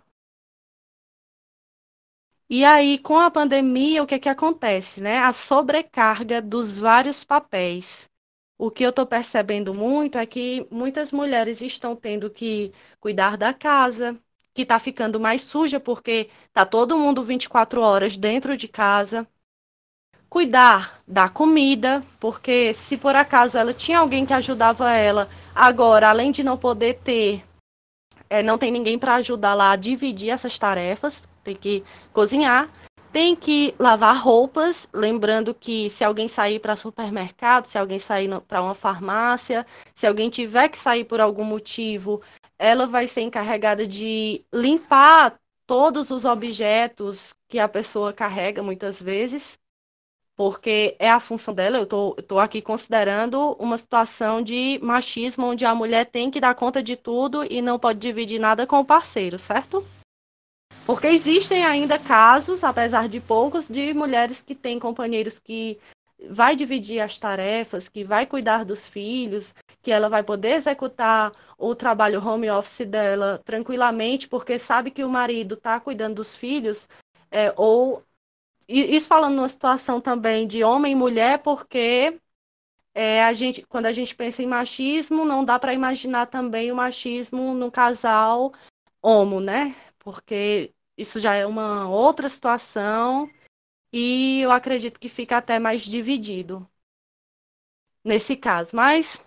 [2.48, 5.00] E aí, com a pandemia, o que, é que acontece?
[5.00, 5.18] Né?
[5.18, 8.11] A sobrecarga dos vários papéis
[8.62, 13.52] o que eu estou percebendo muito é que muitas mulheres estão tendo que cuidar da
[13.52, 14.16] casa,
[14.54, 19.26] que está ficando mais suja porque está todo mundo 24 horas dentro de casa.
[20.28, 26.30] Cuidar da comida, porque se por acaso ela tinha alguém que ajudava ela, agora, além
[26.30, 27.42] de não poder ter,
[28.30, 31.82] é, não tem ninguém para ajudar lá a dividir essas tarefas, tem que
[32.12, 32.70] cozinhar.
[33.12, 38.62] Tem que lavar roupas, lembrando que se alguém sair para supermercado, se alguém sair para
[38.62, 42.22] uma farmácia, se alguém tiver que sair por algum motivo,
[42.58, 49.58] ela vai ser encarregada de limpar todos os objetos que a pessoa carrega muitas vezes,
[50.34, 51.76] porque é a função dela.
[51.78, 56.82] Eu estou aqui considerando uma situação de machismo onde a mulher tem que dar conta
[56.82, 59.84] de tudo e não pode dividir nada com o parceiro, certo?
[60.84, 65.78] Porque existem ainda casos, apesar de poucos, de mulheres que têm companheiros que
[66.28, 71.74] vai dividir as tarefas, que vai cuidar dos filhos, que ela vai poder executar o
[71.74, 76.88] trabalho home office dela tranquilamente, porque sabe que o marido está cuidando dos filhos,
[77.30, 78.02] é, ou
[78.68, 82.18] isso falando numa situação também de homem e mulher, porque
[82.94, 86.76] é, a gente, quando a gente pensa em machismo, não dá para imaginar também o
[86.76, 88.52] machismo no casal
[89.02, 89.74] homo, né?
[90.02, 93.30] Porque isso já é uma outra situação
[93.92, 96.68] e eu acredito que fica até mais dividido
[98.04, 98.74] nesse caso.
[98.74, 99.24] Mas,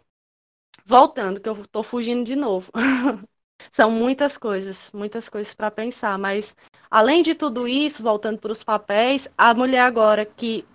[0.86, 2.72] voltando, que eu estou fugindo de novo.
[3.72, 6.18] São muitas coisas, muitas coisas para pensar.
[6.18, 6.56] Mas,
[6.90, 10.66] além de tudo isso, voltando para os papéis, a mulher agora que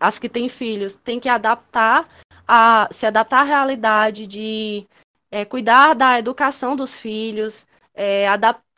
[0.00, 2.08] as que têm filhos tem que adaptar
[2.46, 4.86] a se adaptar à realidade de
[5.30, 8.26] é, cuidar da educação dos filhos, é,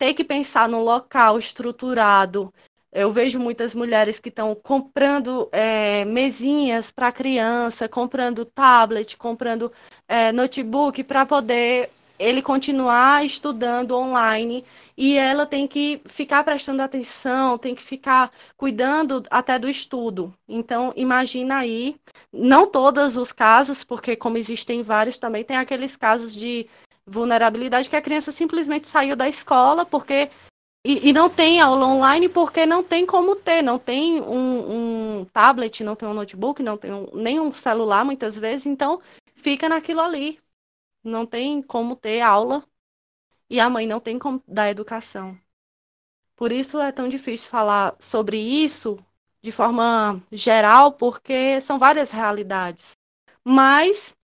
[0.01, 2.53] ter que pensar num local estruturado
[2.92, 9.70] eu vejo muitas mulheres que estão comprando é, mesinhas para criança, comprando tablet, comprando
[10.09, 14.64] é, notebook para poder ele continuar estudando online
[14.96, 20.34] e ela tem que ficar prestando atenção, tem que ficar cuidando até do estudo.
[20.48, 21.96] Então, imagina aí,
[22.32, 26.68] não todos os casos, porque como existem vários também, tem aqueles casos de
[27.11, 30.30] vulnerabilidade que a criança simplesmente saiu da escola porque
[30.84, 35.24] e, e, não tem aula online porque não tem como ter, não tem um, um
[35.26, 39.00] tablet, não tem um notebook, não tem um, nem um celular muitas vezes, então
[39.34, 40.40] fica naquilo ali.
[41.04, 42.64] Não tem como ter aula
[43.48, 45.38] e a mãe não tem como dar educação.
[46.34, 48.98] Por isso é tão difícil falar sobre isso
[49.42, 52.92] de forma geral, porque são várias realidades.
[53.44, 54.14] Mas,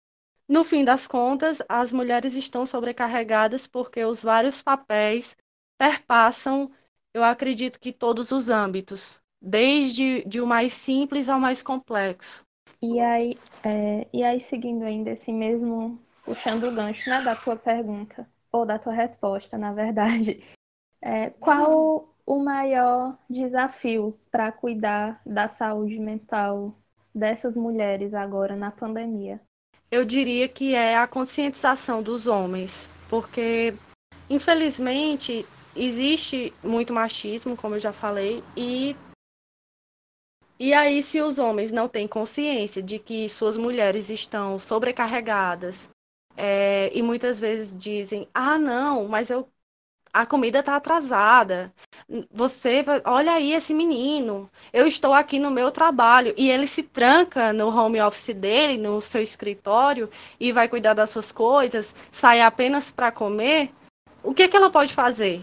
[0.48, 5.36] no fim das contas, as mulheres estão sobrecarregadas porque os vários papéis
[5.78, 6.70] perpassam,
[7.12, 12.44] eu acredito que todos os âmbitos, desde de o mais simples ao mais complexo.
[12.80, 17.56] E aí, é, e aí seguindo ainda esse mesmo, puxando o gancho né, da tua
[17.56, 20.44] pergunta, ou da tua resposta, na verdade,
[21.02, 26.74] é, qual o maior desafio para cuidar da saúde mental
[27.14, 29.40] dessas mulheres agora na pandemia?
[29.96, 33.72] Eu diria que é a conscientização dos homens, porque
[34.28, 35.42] infelizmente
[35.74, 38.94] existe muito machismo, como eu já falei, e
[40.60, 45.88] e aí se os homens não têm consciência de que suas mulheres estão sobrecarregadas
[46.36, 49.48] é, e muitas vezes dizem, ah não, mas eu
[50.20, 51.72] a comida está atrasada.
[52.30, 54.50] Você, olha aí esse menino.
[54.72, 59.00] Eu estou aqui no meu trabalho e ele se tranca no home office dele, no
[59.00, 63.70] seu escritório e vai cuidar das suas coisas, sai apenas para comer.
[64.22, 65.42] O que, que ela pode fazer?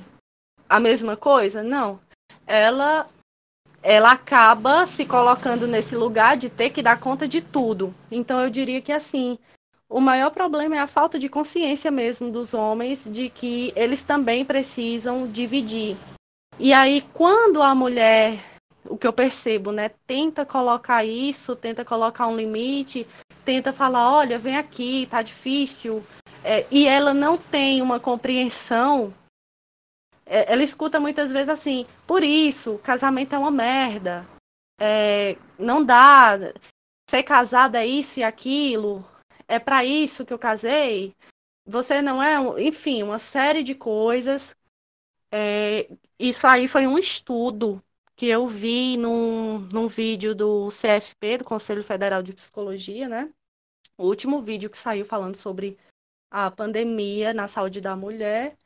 [0.74, 1.62] a mesma coisa?
[1.62, 2.00] Não.
[2.48, 3.08] Ela
[3.84, 7.94] ela acaba se colocando nesse lugar de ter que dar conta de tudo.
[8.10, 9.38] Então eu diria que assim,
[9.94, 14.44] o maior problema é a falta de consciência mesmo dos homens de que eles também
[14.44, 15.96] precisam dividir.
[16.58, 18.40] E aí quando a mulher,
[18.86, 23.06] o que eu percebo, né, tenta colocar isso, tenta colocar um limite,
[23.46, 26.04] tenta falar, olha, vem aqui, tá difícil,
[26.44, 29.14] é, e ela não tem uma compreensão
[30.26, 34.26] é, ela escuta muitas vezes assim, por isso, casamento é uma merda.
[34.80, 36.40] É, não dá.
[37.08, 39.06] Ser casada é isso e aquilo.
[39.54, 41.16] É para isso que eu casei.
[41.64, 42.38] Você não é.
[42.60, 44.56] Enfim, uma série de coisas.
[45.32, 45.88] É,
[46.18, 47.80] isso aí foi um estudo
[48.16, 53.32] que eu vi num, num vídeo do CFP, do Conselho Federal de Psicologia, né?
[53.96, 55.78] O último vídeo que saiu falando sobre
[56.32, 58.58] a pandemia na saúde da mulher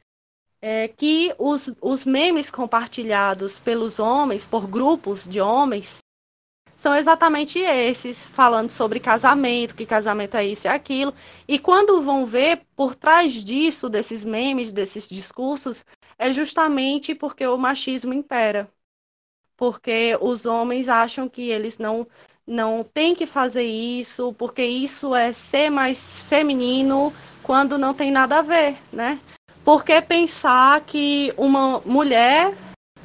[0.61, 5.97] é que os, os memes compartilhados pelos homens, por grupos de homens,
[6.77, 11.13] são exatamente esses, falando sobre casamento, que casamento é isso e aquilo.
[11.47, 15.83] E quando vão ver por trás disso, desses memes, desses discursos,
[16.19, 18.69] é justamente porque o machismo impera.
[19.57, 22.07] Porque os homens acham que eles não
[22.49, 27.13] não têm que fazer isso, porque isso é ser mais feminino,
[27.43, 29.19] quando não tem nada a ver, né?
[29.65, 32.55] Por que pensar que uma mulher,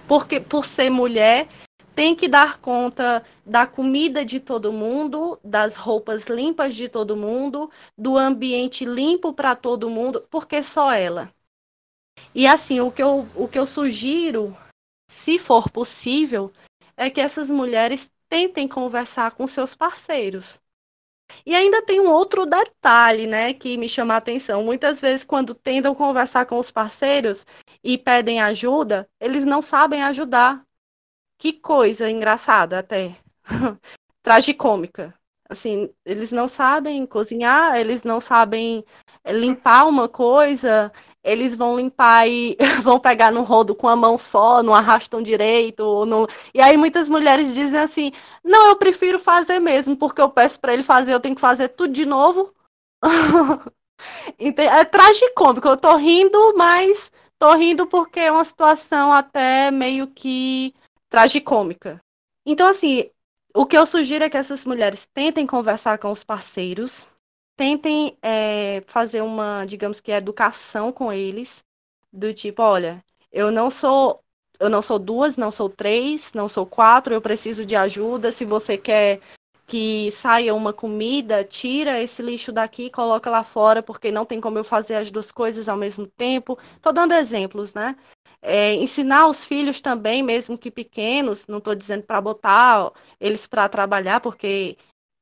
[0.07, 1.49] porque por ser mulher,
[1.95, 7.71] tem que dar conta da comida de todo mundo, das roupas limpas de todo mundo,
[7.97, 11.33] do ambiente limpo para todo mundo, porque só ela.
[12.35, 14.57] E assim, o que eu, o que eu sugiro,
[15.09, 16.53] se for possível,
[16.97, 20.61] é que essas mulheres tentem conversar com seus parceiros.
[21.47, 24.63] E ainda tem um outro detalhe, né, que me chama a atenção.
[24.63, 27.47] Muitas vezes, quando tentam conversar com os parceiros
[27.83, 30.65] e pedem ajuda, eles não sabem ajudar.
[31.43, 33.17] Que coisa engraçada até.
[34.23, 35.13] Tragicômica.
[35.51, 38.85] Assim, eles não sabem cozinhar, eles não sabem
[39.25, 44.17] eh, limpar uma coisa, eles vão limpar e vão pegar no rodo com a mão
[44.17, 46.07] só, não arrastam direito.
[46.07, 46.29] Não...
[46.55, 48.13] E aí muitas mulheres dizem assim:
[48.45, 51.71] não, eu prefiro fazer mesmo, porque eu peço para ele fazer, eu tenho que fazer
[51.71, 52.55] tudo de novo.
[54.39, 60.73] é tragicômico, eu tô rindo, mas tô rindo porque é uma situação até meio que
[61.13, 62.03] tragicômica.
[62.45, 63.11] Então, assim,
[63.55, 67.07] o que eu sugiro é que essas mulheres tentem conversar com os parceiros,
[67.55, 71.63] tentem é, fazer uma, digamos que, educação com eles,
[72.11, 74.21] do tipo, olha, eu não sou
[74.59, 78.31] eu não sou duas, não sou três, não sou quatro, eu preciso de ajuda.
[78.31, 79.21] Se você quer
[79.67, 84.59] que saia uma comida, tira esse lixo daqui, coloca lá fora, porque não tem como
[84.59, 86.57] eu fazer as duas coisas ao mesmo tempo.
[86.77, 87.97] Estou dando exemplos, né?
[88.43, 92.91] É, ensinar os filhos também, mesmo que pequenos, não estou dizendo para botar
[93.21, 94.77] eles para trabalhar, porque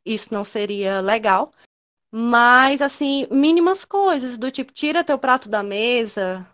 [0.05, 1.53] isso não seria legal,
[2.13, 6.47] mas, assim, mínimas coisas, do tipo, tira teu prato da mesa,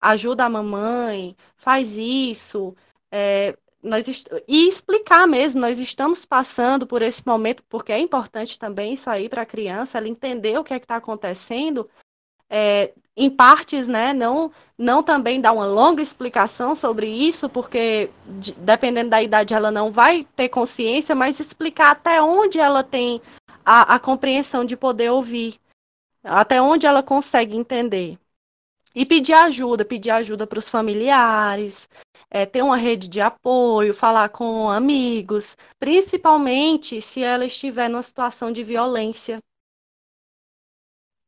[0.00, 2.76] ajuda a mamãe, faz isso.
[3.10, 4.06] É, nós
[4.46, 9.42] e explicar mesmo, nós estamos passando por esse momento, porque é importante também sair para
[9.42, 11.88] a criança, ela entender o que é que está acontecendo,
[12.50, 18.52] é, em partes, né, não, não também dar uma longa explicação sobre isso, porque de,
[18.52, 23.20] dependendo da idade ela não vai ter consciência, mas explicar até onde ela tem
[23.66, 25.56] a, a compreensão de poder ouvir,
[26.22, 28.16] até onde ela consegue entender.
[28.94, 31.88] E pedir ajuda, pedir ajuda para os familiares,
[32.30, 38.52] é, ter uma rede de apoio, falar com amigos, principalmente se ela estiver numa situação
[38.52, 39.38] de violência.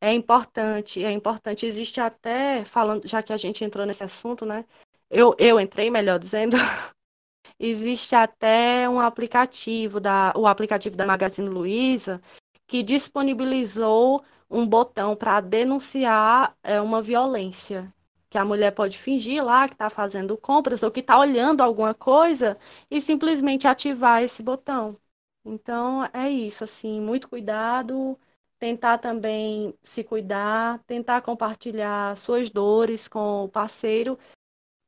[0.01, 1.67] É importante, é importante.
[1.67, 4.65] Existe até, falando, já que a gente entrou nesse assunto, né?
[5.11, 6.57] Eu, eu entrei, melhor dizendo,
[7.59, 12.21] existe até um aplicativo da o aplicativo da Magazine Luiza
[12.67, 17.93] que disponibilizou um botão para denunciar é, uma violência
[18.31, 21.95] que a mulher pode fingir lá que está fazendo compras ou que está olhando alguma
[21.95, 22.59] coisa
[22.91, 24.97] e simplesmente ativar esse botão.
[25.45, 28.19] Então é isso, assim, muito cuidado,
[28.61, 34.17] tentar também se cuidar, tentar compartilhar suas dores com o parceiro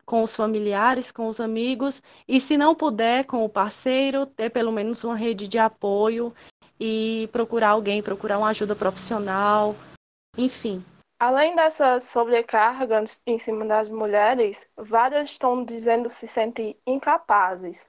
[0.05, 4.73] com os familiares, com os amigos, e se não puder, com o parceiro, ter pelo
[4.73, 6.35] menos uma rede de apoio
[6.79, 9.75] e procurar alguém, procurar uma ajuda profissional,
[10.37, 10.85] enfim.
[11.18, 17.89] Além dessa sobrecarga em cima das mulheres, várias estão dizendo se sentem incapazes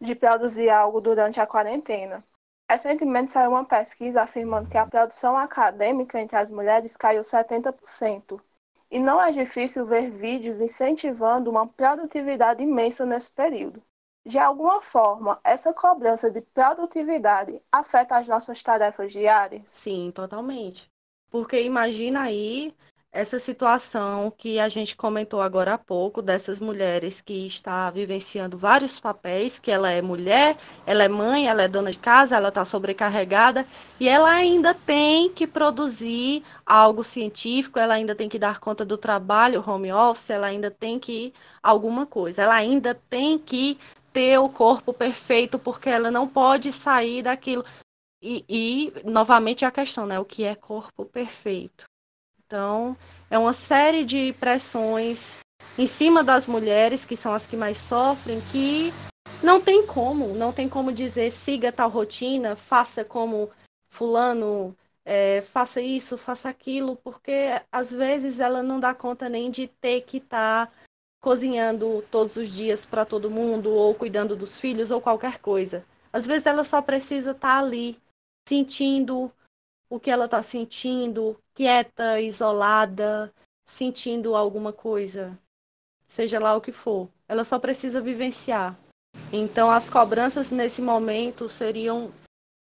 [0.00, 2.24] de produzir algo durante a quarentena.
[2.70, 8.40] Recentemente saiu uma pesquisa afirmando que a produção acadêmica entre as mulheres caiu 70%,
[8.88, 13.82] e não é difícil ver vídeos incentivando uma produtividade imensa nesse período.
[14.24, 19.62] De alguma forma, essa cobrança de produtividade afeta as nossas tarefas diárias?
[19.64, 20.88] Sim, totalmente.
[21.28, 22.72] Porque imagina aí
[23.12, 29.00] essa situação que a gente comentou agora há pouco, dessas mulheres que está vivenciando vários
[29.00, 30.56] papéis, que ela é mulher,
[30.86, 33.66] ela é mãe, ela é dona de casa, ela está sobrecarregada,
[33.98, 38.96] e ela ainda tem que produzir algo científico, ela ainda tem que dar conta do
[38.96, 43.76] trabalho, home office, ela ainda tem que alguma coisa, ela ainda tem que
[44.12, 47.64] ter o corpo perfeito, porque ela não pode sair daquilo.
[48.22, 50.18] E, e novamente a questão, né?
[50.20, 51.89] O que é corpo perfeito?
[52.50, 52.96] Então,
[53.30, 55.38] é uma série de pressões
[55.78, 58.92] em cima das mulheres, que são as que mais sofrem, que
[59.40, 63.48] não tem como, não tem como dizer siga tal rotina, faça como
[63.88, 69.68] fulano, é, faça isso, faça aquilo, porque às vezes ela não dá conta nem de
[69.68, 70.72] ter que estar tá
[71.20, 75.84] cozinhando todos os dias para todo mundo, ou cuidando dos filhos, ou qualquer coisa.
[76.12, 77.96] Às vezes ela só precisa estar tá ali,
[78.48, 79.32] sentindo
[79.90, 83.30] o que ela está sentindo, quieta, isolada,
[83.66, 85.38] sentindo alguma coisa,
[86.08, 87.08] seja lá o que for.
[87.28, 88.78] Ela só precisa vivenciar.
[89.32, 92.10] Então, as cobranças nesse momento seriam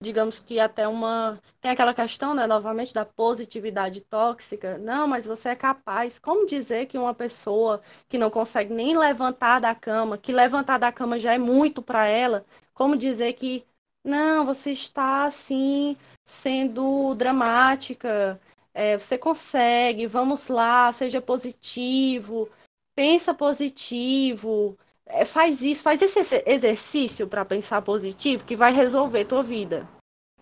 [0.02, 1.42] digamos que até uma.
[1.62, 4.78] Tem aquela questão, né, novamente, da positividade tóxica.
[4.78, 6.20] Não, mas você é capaz.
[6.20, 10.92] Como dizer que uma pessoa que não consegue nem levantar da cama, que levantar da
[10.92, 13.66] cama já é muito para ela, como dizer que,
[14.04, 18.40] não, você está assim, sendo dramática,
[18.74, 22.50] é, você consegue, vamos lá, seja positivo,
[22.96, 29.44] pensa positivo, é, faz isso, faz esse exercício para pensar positivo que vai resolver tua
[29.44, 29.88] vida.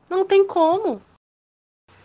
[0.09, 1.01] Não tem como.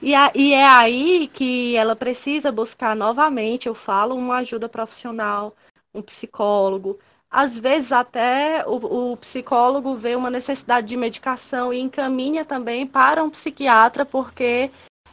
[0.00, 5.56] E, a, e é aí que ela precisa buscar novamente, eu falo, uma ajuda profissional,
[5.92, 6.98] um psicólogo.
[7.30, 13.22] Às vezes até o, o psicólogo vê uma necessidade de medicação e encaminha também para
[13.22, 14.70] um psiquiatra, porque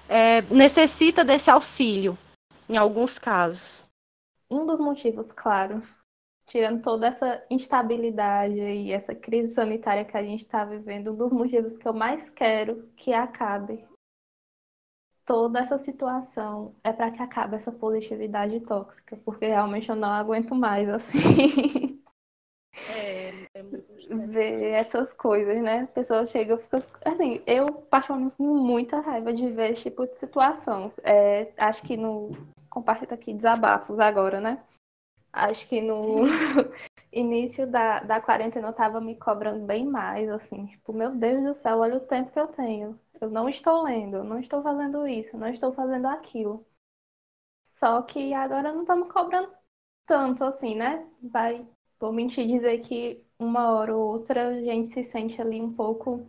[0.07, 2.17] é, necessita desse auxílio,
[2.69, 3.89] em alguns casos.
[4.49, 5.81] Um dos motivos, claro,
[6.47, 11.33] tirando toda essa instabilidade e essa crise sanitária que a gente está vivendo, um dos
[11.33, 13.85] motivos que eu mais quero que acabe
[15.25, 20.53] toda essa situação é para que acabe essa positividade tóxica, porque realmente eu não aguento
[20.53, 21.19] mais assim.
[22.89, 25.81] É, é ver essas coisas, né?
[25.81, 30.19] A pessoa chega, fica assim, eu particularmente com muita raiva de ver esse tipo de
[30.19, 30.91] situação.
[31.03, 32.31] É, acho que no
[32.69, 34.63] compartilho aqui desabafos agora, né?
[35.33, 36.23] Acho que no
[37.11, 41.53] início da, da quarentena eu tava me cobrando bem mais, assim, tipo, meu Deus do
[41.53, 42.99] céu, olha o tempo que eu tenho.
[43.19, 46.65] Eu não estou lendo, eu não estou fazendo isso, não estou fazendo aquilo.
[47.63, 49.51] Só que agora não estamos cobrando
[50.05, 51.05] tanto assim, né?
[51.21, 51.67] Vai,
[52.05, 56.27] vou mentir dizer que uma hora ou outra a gente se sente ali um pouco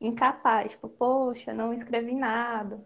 [0.00, 2.84] incapaz, tipo, poxa, não escrevi nada,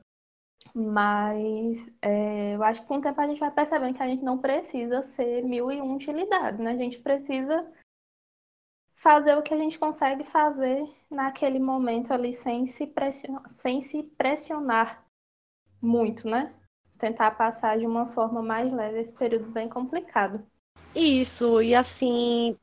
[0.74, 4.22] mas é, eu acho que com o tempo a gente vai percebendo que a gente
[4.22, 6.72] não precisa ser mil e um utilidades, né?
[6.72, 7.70] A gente precisa
[8.94, 14.02] fazer o que a gente consegue fazer naquele momento ali sem se pressionar, sem se
[14.02, 15.04] pressionar
[15.80, 16.54] muito, né?
[16.98, 20.46] Tentar passar de uma forma mais leve esse período bem complicado.
[20.94, 22.56] Isso, e assim,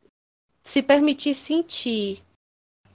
[0.64, 2.22] se permitir sentir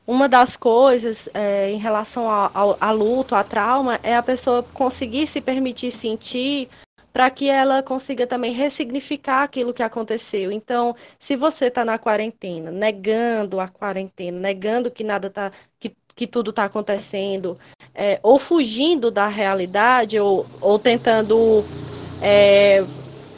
[0.07, 5.41] uma das coisas é, em relação a luto, a trauma, é a pessoa conseguir se
[5.41, 6.69] permitir sentir
[7.13, 10.51] para que ela consiga também ressignificar aquilo que aconteceu.
[10.51, 16.27] Então, se você está na quarentena, negando a quarentena, negando que nada tá, que, que
[16.27, 17.57] tudo está acontecendo,
[17.95, 21.65] é, ou fugindo da realidade, ou, ou tentando
[22.21, 22.85] é,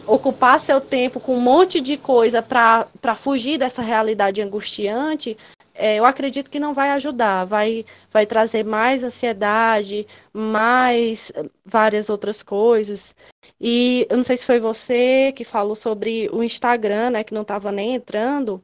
[0.06, 5.36] ocupar seu tempo com um monte de coisa para fugir dessa realidade angustiante,
[5.74, 11.30] é, eu acredito que não vai ajudar, vai, vai trazer mais ansiedade, mais
[11.64, 13.14] várias outras coisas.
[13.60, 17.42] E eu não sei se foi você que falou sobre o Instagram, né, que não
[17.42, 18.62] estava nem entrando,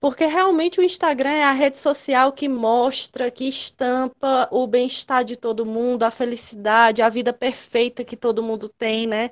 [0.00, 5.36] porque realmente o Instagram é a rede social que mostra, que estampa o bem-estar de
[5.36, 9.30] todo mundo, a felicidade, a vida perfeita que todo mundo tem, né?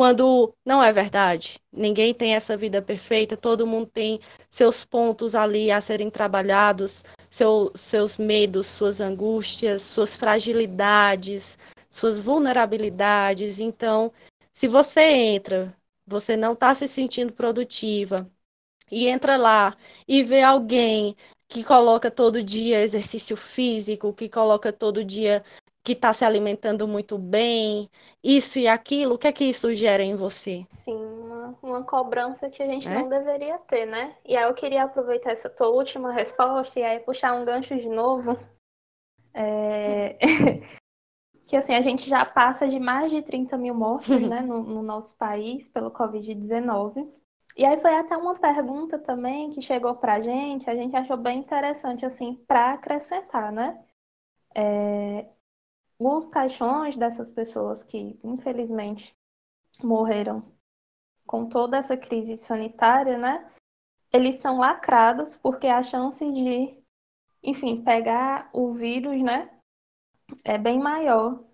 [0.00, 1.60] Quando não é verdade.
[1.70, 7.70] Ninguém tem essa vida perfeita, todo mundo tem seus pontos ali a serem trabalhados, seu,
[7.74, 11.58] seus medos, suas angústias, suas fragilidades,
[11.90, 13.60] suas vulnerabilidades.
[13.60, 14.10] Então,
[14.54, 15.76] se você entra,
[16.06, 18.26] você não está se sentindo produtiva,
[18.90, 19.76] e entra lá
[20.08, 21.14] e vê alguém
[21.46, 25.44] que coloca todo dia exercício físico, que coloca todo dia
[25.82, 27.88] que está se alimentando muito bem,
[28.22, 30.66] isso e aquilo, o que é que isso gera em você?
[30.70, 32.94] Sim, uma, uma cobrança que a gente é?
[32.94, 34.14] não deveria ter, né?
[34.24, 37.88] E aí eu queria aproveitar essa tua última resposta e aí puxar um gancho de
[37.88, 38.38] novo.
[39.32, 40.16] É...
[41.46, 44.82] que assim, a gente já passa de mais de 30 mil mortes né, no, no
[44.82, 47.08] nosso país pelo Covid-19.
[47.56, 51.40] E aí foi até uma pergunta também que chegou pra gente, a gente achou bem
[51.40, 53.82] interessante, assim, para acrescentar, né?
[54.54, 55.26] É,
[56.00, 59.14] os caixões dessas pessoas que, infelizmente,
[59.82, 60.42] morreram
[61.26, 63.46] com toda essa crise sanitária, né?
[64.10, 66.82] Eles são lacrados porque a chance de,
[67.42, 69.50] enfim, pegar o vírus, né?
[70.42, 71.44] É bem maior.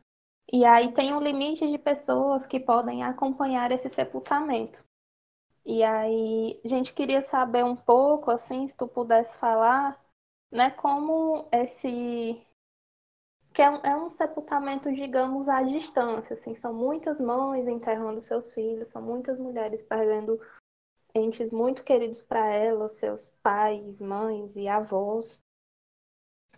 [0.53, 4.83] E aí tem um limite de pessoas que podem acompanhar esse sepultamento.
[5.65, 10.01] E aí, a gente queria saber um pouco, assim, se tu pudesse falar,
[10.53, 12.41] né, como esse
[13.57, 18.53] que é um, é um, sepultamento, digamos, à distância, assim, são muitas mães enterrando seus
[18.53, 20.39] filhos, são muitas mulheres perdendo
[21.15, 25.41] entes muito queridos para elas, seus pais, mães e avós.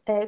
[0.05, 0.27] É,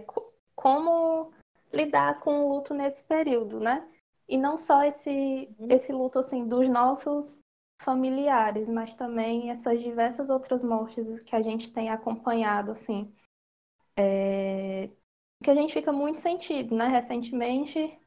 [0.55, 1.33] como
[1.73, 3.85] lidar com o luto nesse período, né?
[4.29, 5.67] E não só esse, uhum.
[5.73, 7.37] esse luto, assim, dos nossos
[7.83, 13.13] familiares, mas também essas diversas outras mortes que a gente tem acompanhado, assim,
[13.97, 14.89] é,
[15.43, 16.87] que a gente fica muito sentido, né?
[16.87, 17.99] Recentemente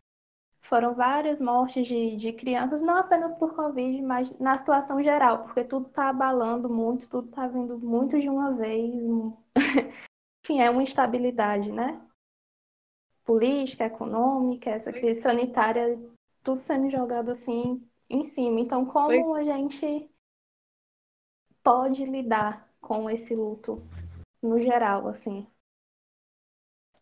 [0.61, 5.63] foram várias mortes de, de crianças, não apenas por Covid, mas na situação geral, porque
[5.63, 8.93] tudo está abalando muito, tudo está vindo muito de uma vez.
[10.43, 12.01] Enfim, é uma instabilidade, né?
[13.25, 15.99] Política, econômica, essa crise sanitária,
[16.43, 18.59] tudo sendo jogado assim em cima.
[18.59, 20.09] Então, como a gente
[21.63, 23.81] pode lidar com esse luto
[24.41, 25.47] no geral, assim?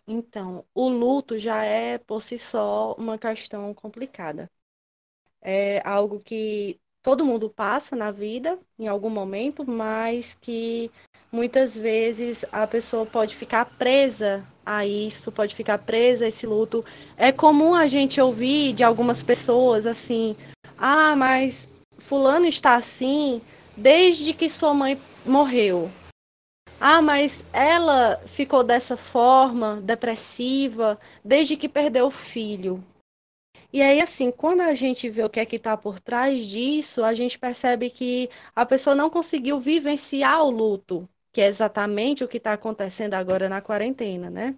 [0.07, 4.49] Então, o luto já é por si só uma questão complicada.
[5.41, 10.91] É algo que todo mundo passa na vida em algum momento, mas que
[11.31, 16.85] muitas vezes a pessoa pode ficar presa a isso, pode ficar presa a esse luto.
[17.17, 20.35] É comum a gente ouvir de algumas pessoas assim:
[20.77, 23.41] "Ah, mas fulano está assim
[23.75, 25.89] desde que sua mãe morreu".
[26.81, 32.83] Ah, mas ela ficou dessa forma, depressiva, desde que perdeu o filho.
[33.73, 37.03] E aí, assim, quando a gente vê o que é que está por trás disso,
[37.03, 42.27] a gente percebe que a pessoa não conseguiu vivenciar o luto, que é exatamente o
[42.27, 44.57] que está acontecendo agora na quarentena, né?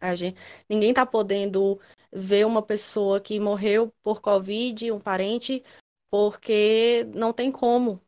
[0.00, 1.80] A gente, ninguém está podendo
[2.12, 5.62] ver uma pessoa que morreu por Covid, um parente,
[6.10, 8.00] porque não tem como,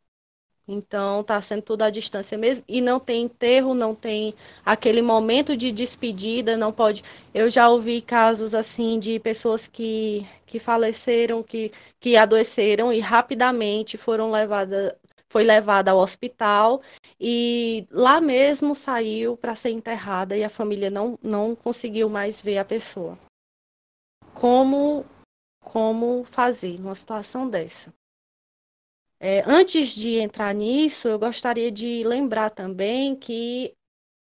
[0.68, 5.56] então está sendo tudo à distância mesmo e não tem enterro, não tem aquele momento
[5.56, 7.02] de despedida, não pode.
[7.34, 13.96] Eu já ouvi casos assim de pessoas que, que faleceram, que, que adoeceram e rapidamente
[13.96, 14.92] foram levadas
[15.30, 16.80] foi levada ao hospital
[17.20, 22.56] e lá mesmo saiu para ser enterrada e a família não, não conseguiu mais ver
[22.58, 23.18] a pessoa.
[24.34, 25.04] Como
[25.60, 27.92] como fazer numa situação dessa?
[29.20, 33.74] É, antes de entrar nisso, eu gostaria de lembrar também que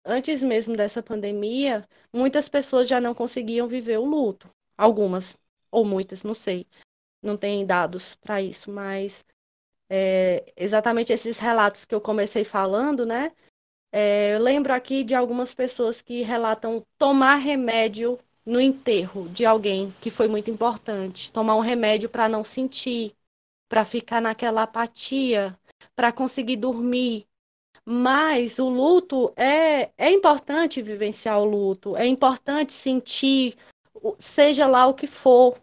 [0.05, 4.49] antes mesmo dessa pandemia, muitas pessoas já não conseguiam viver o luto.
[4.77, 5.35] Algumas,
[5.71, 6.65] ou muitas, não sei.
[7.21, 9.25] Não tem dados para isso, mas
[9.89, 13.31] é, exatamente esses relatos que eu comecei falando, né?
[13.91, 19.93] É, eu lembro aqui de algumas pessoas que relatam tomar remédio no enterro de alguém
[20.01, 23.15] que foi muito importante, tomar um remédio para não sentir,
[23.75, 25.53] para ficar naquela apatia,
[25.97, 27.27] para conseguir dormir.
[27.85, 33.57] Mas o luto é, é importante vivenciar o luto, é importante sentir,
[34.17, 35.59] seja lá o que for.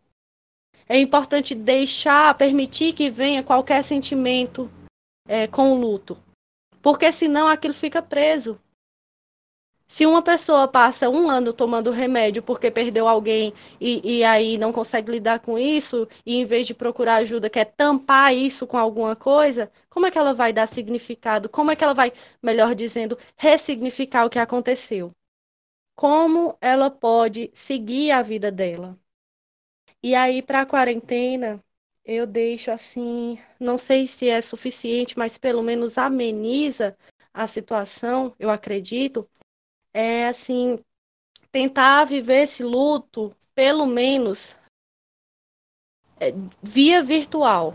[0.86, 4.70] É importante deixar, permitir que venha qualquer sentimento
[5.26, 6.22] é, com o luto.
[6.82, 8.60] Porque senão aquilo fica preso.
[9.92, 14.72] Se uma pessoa passa um ano tomando remédio porque perdeu alguém e, e, aí não
[14.72, 19.14] consegue lidar com isso, e em vez de procurar ajuda, quer tampar isso com alguma
[19.14, 21.46] coisa, como é que ela vai dar significado?
[21.46, 22.10] Como é que ela vai,
[22.42, 25.12] melhor dizendo, ressignificar o que aconteceu?
[25.94, 28.98] Como ela pode seguir a vida dela?
[30.02, 31.62] E aí, para a quarentena,
[32.02, 36.96] eu deixo assim, não sei se é suficiente, mas pelo menos ameniza
[37.34, 39.28] a situação, eu acredito
[39.92, 40.78] é assim
[41.50, 44.56] tentar viver esse luto, pelo menos
[46.18, 46.32] é,
[46.62, 47.74] via virtual,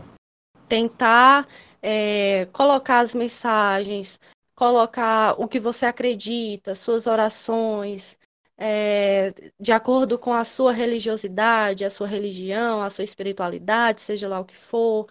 [0.67, 1.47] tentar
[1.81, 4.19] é, colocar as mensagens,
[4.55, 8.17] colocar o que você acredita, suas orações,
[8.57, 14.39] é, de acordo com a sua religiosidade, a sua religião, a sua espiritualidade, seja lá
[14.39, 15.07] o que for,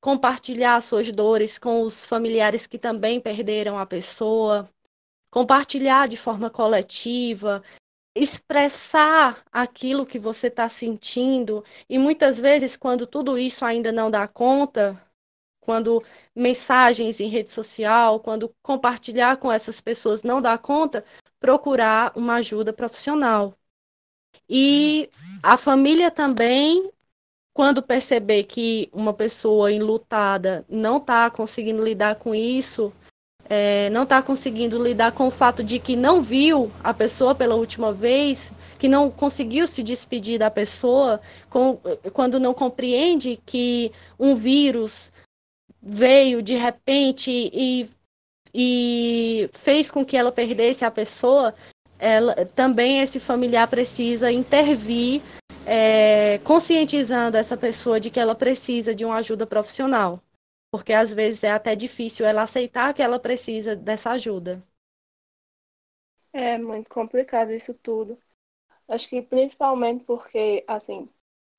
[0.00, 4.68] compartilhar suas dores com os familiares que também perderam a pessoa,
[5.36, 7.62] compartilhar de forma coletiva,
[8.16, 11.62] expressar aquilo que você está sentindo.
[11.90, 14.98] E muitas vezes, quando tudo isso ainda não dá conta,
[15.60, 16.02] quando
[16.34, 21.04] mensagens em rede social, quando compartilhar com essas pessoas não dá conta,
[21.38, 23.54] procurar uma ajuda profissional.
[24.48, 25.06] E
[25.42, 26.90] a família também,
[27.52, 32.90] quando perceber que uma pessoa enlutada não está conseguindo lidar com isso,
[33.48, 37.54] é, não está conseguindo lidar com o fato de que não viu a pessoa pela
[37.54, 41.78] última vez, que não conseguiu se despedir da pessoa, com,
[42.12, 45.12] quando não compreende que um vírus
[45.80, 47.88] veio de repente e,
[48.52, 51.54] e fez com que ela perdesse a pessoa,
[51.98, 55.22] ela, também esse familiar precisa intervir,
[55.64, 60.20] é, conscientizando essa pessoa de que ela precisa de uma ajuda profissional
[60.76, 64.62] porque às vezes é até difícil ela aceitar que ela precisa dessa ajuda.
[66.34, 68.18] É muito complicado isso tudo.
[68.86, 71.08] Acho que principalmente porque, assim,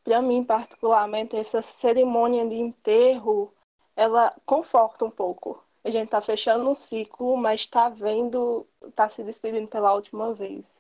[0.03, 3.51] para mim particularmente, essa cerimônia de enterro,
[3.95, 5.65] ela conforta um pouco.
[5.83, 10.77] A gente tá fechando um ciclo, mas tá vendo, tá se despedindo pela última vez.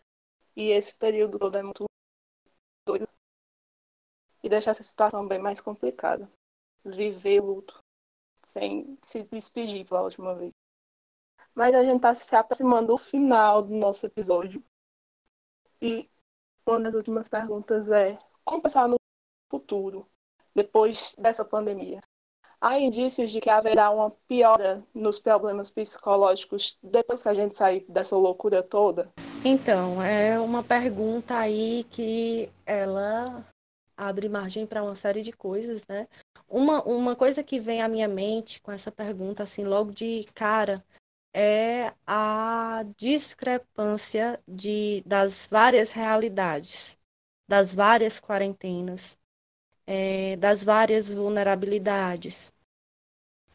[0.55, 1.85] E esse período todo é muito
[2.85, 3.09] doido.
[4.43, 6.29] E deixa essa situação bem mais complicada.
[6.85, 7.86] Viver luto
[8.57, 10.51] sem se despedir pela última vez.
[11.53, 14.63] Mas a gente está se aproximando do final do nosso episódio.
[15.81, 16.09] E
[16.65, 18.97] uma das últimas perguntas é: como pensar no
[19.49, 20.07] futuro,
[20.53, 22.01] depois dessa pandemia?
[22.59, 27.85] Há indícios de que haverá uma piora nos problemas psicológicos depois que a gente sair
[27.87, 29.11] dessa loucura toda?
[29.45, 33.45] Então, é uma pergunta aí que ela
[33.95, 36.07] abre margem para uma série de coisas, né?
[36.49, 40.83] Uma, uma coisa que vem à minha mente com essa pergunta, assim, logo de cara,
[41.33, 46.97] é a discrepância de, das várias realidades,
[47.47, 49.17] das várias quarentenas,
[49.85, 52.51] é, das várias vulnerabilidades.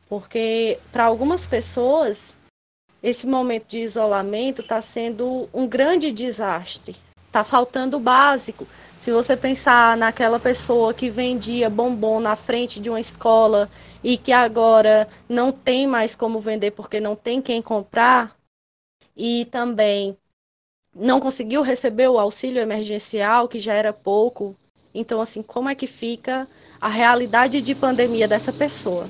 [0.08, 2.36] Porque para algumas pessoas,
[3.02, 6.96] esse momento de isolamento está sendo um grande desastre.
[7.26, 8.66] Está faltando o básico.
[9.02, 13.68] Se você pensar naquela pessoa que vendia bombom na frente de uma escola
[14.00, 18.32] e que agora não tem mais como vender porque não tem quem comprar,
[19.16, 20.16] e também
[20.94, 24.54] não conseguiu receber o auxílio emergencial, que já era pouco.
[24.94, 26.46] Então, assim, como é que fica
[26.80, 29.08] a realidade de pandemia dessa pessoa?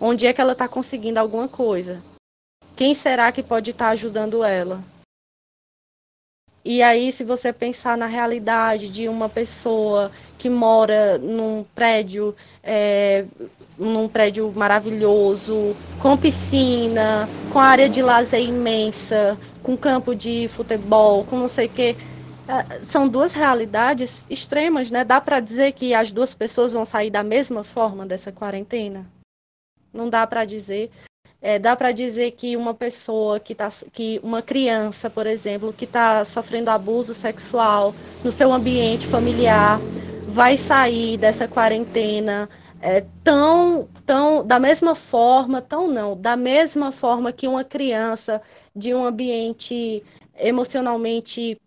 [0.00, 2.00] Onde é que ela está conseguindo alguma coisa?
[2.76, 4.91] Quem será que pode estar tá ajudando ela?
[6.64, 13.24] E aí, se você pensar na realidade de uma pessoa que mora num prédio, é,
[13.76, 21.36] num prédio maravilhoso, com piscina, com área de lazer imensa, com campo de futebol, com
[21.36, 21.96] não sei o quê,
[22.46, 25.04] é, são duas realidades extremas, né?
[25.04, 29.04] Dá para dizer que as duas pessoas vão sair da mesma forma dessa quarentena?
[29.92, 30.90] Não dá para dizer.
[31.44, 35.84] É, dá para dizer que uma pessoa que tá, que uma criança, por exemplo, que
[35.86, 39.84] está sofrendo abuso sexual no seu ambiente familiar,
[40.24, 42.48] vai sair dessa quarentena
[42.80, 48.40] é, tão, tão da mesma forma, tão não, da mesma forma que uma criança
[48.74, 50.04] de um ambiente
[50.36, 51.60] emocionalmente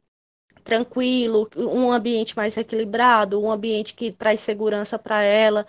[0.64, 5.66] tranquilo, um ambiente mais equilibrado, um ambiente que traz segurança para ela,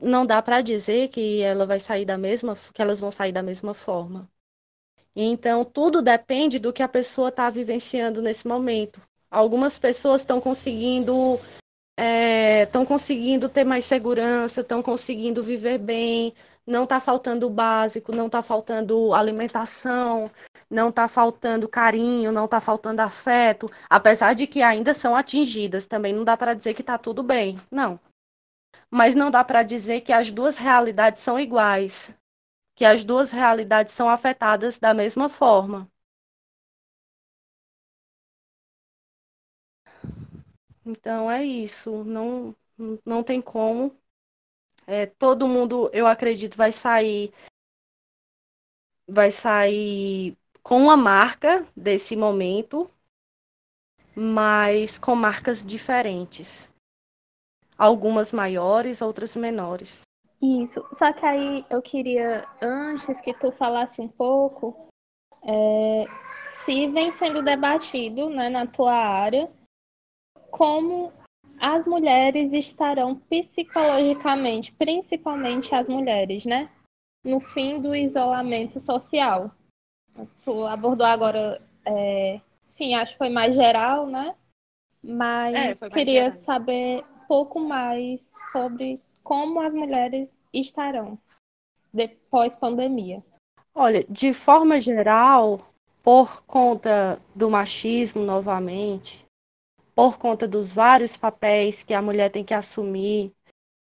[0.00, 3.42] não dá para dizer que ela vai sair da mesma, que elas vão sair da
[3.42, 4.28] mesma forma.
[5.14, 9.00] Então, tudo depende do que a pessoa está vivenciando nesse momento.
[9.30, 11.38] Algumas pessoas estão conseguindo
[12.62, 16.32] estão é, conseguindo ter mais segurança, estão conseguindo viver bem,
[16.66, 20.30] não está faltando o básico, não está faltando alimentação,
[20.70, 25.84] não está faltando carinho, não está faltando afeto, apesar de que ainda são atingidas.
[25.86, 28.00] Também não dá para dizer que está tudo bem, não
[28.90, 32.12] mas não dá para dizer que as duas realidades são iguais,
[32.74, 35.90] que as duas realidades são afetadas da mesma forma.
[40.84, 42.56] Então é isso, não,
[43.04, 43.96] não tem como.
[44.86, 47.32] É, todo mundo, eu acredito, vai sair
[49.06, 52.90] vai sair com uma marca desse momento,
[54.14, 56.70] mas com marcas diferentes
[57.80, 60.02] algumas maiores, outras menores.
[60.42, 60.86] Isso.
[60.92, 64.86] Só que aí eu queria, antes que tu falasse um pouco,
[65.42, 66.04] é,
[66.62, 69.50] se vem sendo debatido né, na tua área,
[70.50, 71.10] como
[71.58, 76.70] as mulheres estarão psicologicamente, principalmente as mulheres, né?
[77.24, 79.50] No fim do isolamento social.
[80.44, 82.40] Tu abordou agora, é,
[82.74, 84.34] enfim, acho que foi mais geral, né?
[85.02, 86.38] Mas é, queria geral.
[86.38, 91.16] saber pouco mais sobre como as mulheres estarão
[91.94, 93.22] depois pandemia.
[93.72, 95.72] Olha, de forma geral,
[96.02, 99.24] por conta do machismo novamente,
[99.94, 103.32] por conta dos vários papéis que a mulher tem que assumir,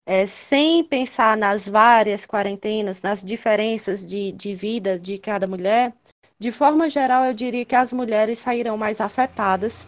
[0.07, 5.93] é, sem pensar nas várias quarentenas, nas diferenças de, de vida de cada mulher,
[6.39, 9.85] de forma geral, eu diria que as mulheres sairão mais afetadas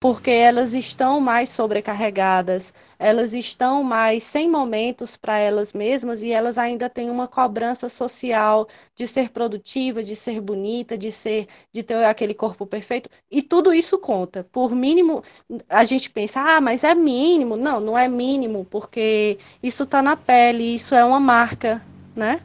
[0.00, 6.56] porque elas estão mais sobrecarregadas, elas estão mais sem momentos para elas mesmas e elas
[6.56, 12.04] ainda têm uma cobrança social de ser produtiva, de ser bonita, de ser de ter
[12.04, 14.44] aquele corpo perfeito e tudo isso conta.
[14.52, 15.22] Por mínimo,
[15.68, 17.56] a gente pensa, ah, mas é mínimo.
[17.56, 21.84] Não, não é mínimo, porque isso está na pele, isso é uma marca,
[22.14, 22.40] né?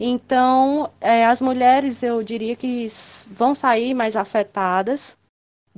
[0.00, 2.86] Então, é, as mulheres, eu diria que
[3.30, 5.16] vão sair mais afetadas,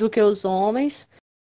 [0.01, 1.07] do que os homens,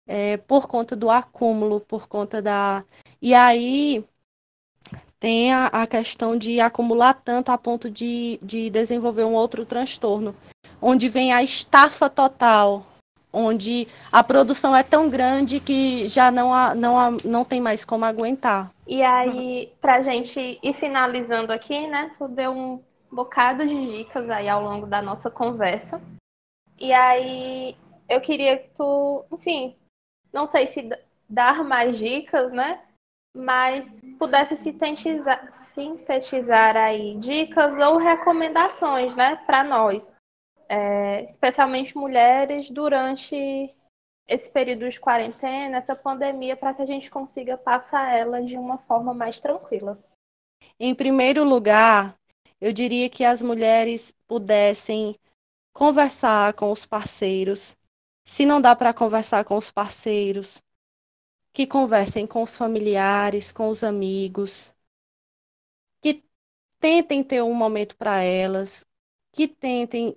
[0.06, 2.84] é, por conta do acúmulo, por conta da.
[3.22, 4.04] E aí
[5.18, 10.34] tem a, a questão de acumular tanto a ponto de, de desenvolver um outro transtorno,
[10.82, 12.84] onde vem a estafa total,
[13.32, 17.84] onde a produção é tão grande que já não, há, não, há, não tem mais
[17.84, 18.72] como aguentar.
[18.86, 22.82] E aí, para gente ir finalizando aqui, né, tu deu um
[23.12, 26.00] bocado de dicas aí ao longo da nossa conversa.
[26.78, 27.76] E aí,
[28.10, 29.76] eu queria que tu, enfim,
[30.32, 30.90] não sei se
[31.28, 32.82] dar mais dicas, né,
[33.34, 40.12] mas pudesse sintetizar, sintetizar aí dicas ou recomendações, né, para nós,
[40.68, 43.72] é, especialmente mulheres, durante
[44.26, 48.78] esse período de quarentena, essa pandemia, para que a gente consiga passar ela de uma
[48.78, 49.98] forma mais tranquila.
[50.78, 52.16] Em primeiro lugar,
[52.60, 55.18] eu diria que as mulheres pudessem
[55.72, 57.76] conversar com os parceiros.
[58.24, 60.62] Se não dá para conversar com os parceiros,
[61.52, 64.74] que conversem com os familiares, com os amigos,
[66.00, 66.24] que
[66.78, 68.86] tentem ter um momento para elas,
[69.32, 70.16] que tentem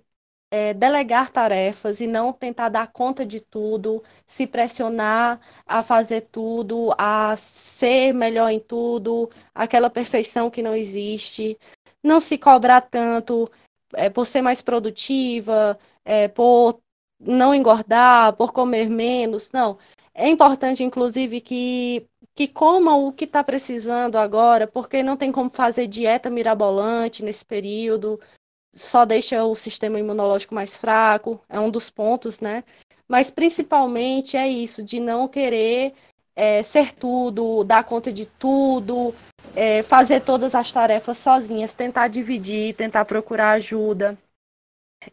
[0.51, 6.91] é, delegar tarefas e não tentar dar conta de tudo, se pressionar a fazer tudo,
[6.97, 11.57] a ser melhor em tudo, aquela perfeição que não existe,
[12.03, 13.49] não se cobrar tanto
[13.95, 16.82] é, por ser mais produtiva, é, por
[17.25, 19.77] não engordar, por comer menos, não.
[20.13, 25.49] É importante, inclusive, que, que comam o que está precisando agora, porque não tem como
[25.49, 28.19] fazer dieta mirabolante nesse período,
[28.73, 32.63] só deixa o sistema imunológico mais fraco, é um dos pontos, né?
[33.07, 35.93] Mas principalmente é isso, de não querer
[36.35, 39.13] é, ser tudo, dar conta de tudo,
[39.55, 44.17] é, fazer todas as tarefas sozinhas, tentar dividir, tentar procurar ajuda.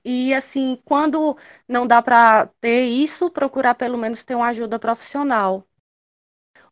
[0.05, 1.37] E assim, quando
[1.69, 5.67] não dá para ter isso, procurar pelo menos ter uma ajuda profissional.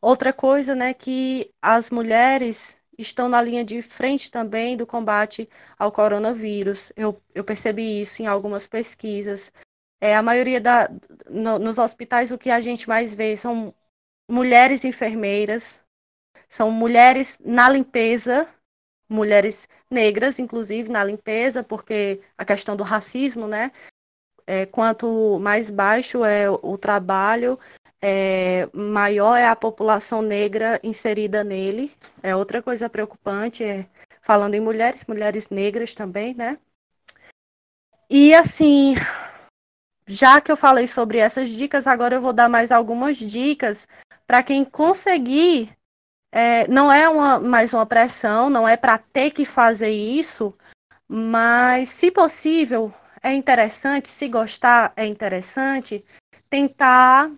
[0.01, 5.93] Outra coisa, né, que as mulheres estão na linha de frente também do combate ao
[5.93, 6.93] coronavírus.
[6.97, 9.53] Eu, eu percebi isso em algumas pesquisas.
[10.01, 10.89] É, a maioria da,
[11.28, 13.74] no, nos hospitais, o que a gente mais vê são
[14.31, 15.81] mulheres enfermeiras,
[16.49, 18.49] são mulheres na limpeza,
[19.09, 23.72] mulheres negras, inclusive, na limpeza, porque a questão do racismo, né?
[24.47, 27.59] É, quanto mais baixo é o trabalho,
[28.01, 31.93] é, maior é a população negra inserida nele.
[32.22, 33.86] É outra coisa preocupante, é,
[34.22, 36.59] falando em mulheres, mulheres negras também, né?
[38.10, 38.94] E assim,
[40.06, 43.86] já que eu falei sobre essas dicas, agora eu vou dar mais algumas dicas
[44.26, 45.77] para quem conseguir
[46.30, 50.55] é, não é uma, mais uma pressão, não é para ter que fazer isso,
[51.09, 52.92] mas, se possível,
[53.22, 56.05] é interessante, se gostar, é interessante,
[56.50, 57.30] tentar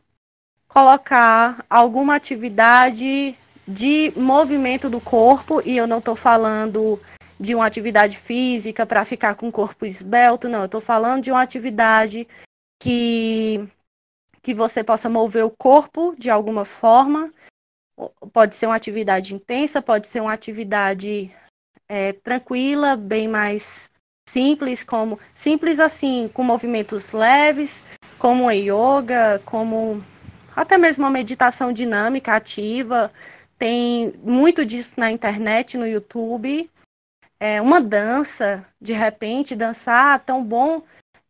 [0.68, 3.36] colocar alguma atividade
[3.66, 7.00] de movimento do corpo, e eu não estou falando
[7.38, 11.30] de uma atividade física para ficar com o corpo esbelto, não, eu estou falando de
[11.30, 12.26] uma atividade
[12.82, 13.66] que,
[14.42, 17.32] que você possa mover o corpo de alguma forma
[18.32, 21.35] pode ser uma atividade intensa, pode ser uma atividade
[21.89, 23.90] é, tranquila, bem mais
[24.28, 27.82] simples, como simples assim, com movimentos leves,
[28.18, 30.02] como a yoga, como
[30.55, 33.10] até mesmo uma meditação dinâmica ativa.
[33.59, 36.70] Tem muito disso na internet, no YouTube.
[37.39, 40.82] É, uma dança, de repente, dançar tão bom,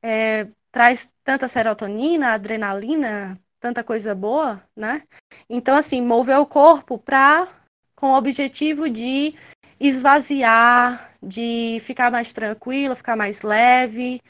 [0.03, 5.07] é, traz tanta serotonina, adrenalina, tanta coisa boa, né?
[5.49, 7.47] Então, assim, mover o corpo para
[7.95, 9.35] com o objetivo de
[9.79, 14.23] esvaziar, de ficar mais tranquilo, ficar mais leve,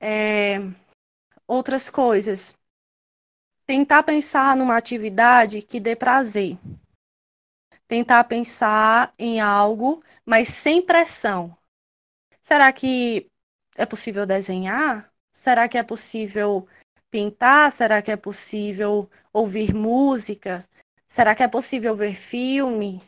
[0.00, 0.58] é,
[1.46, 2.54] outras coisas.
[3.66, 6.58] Tentar pensar numa atividade que dê prazer.
[7.86, 11.56] Tentar pensar em algo, mas sem pressão.
[12.40, 13.30] Será que
[13.76, 15.12] é possível desenhar?
[15.30, 16.66] Será que é possível
[17.10, 17.70] pintar?
[17.72, 20.68] Será que é possível ouvir música?
[21.06, 23.02] Será que é possível ver filme?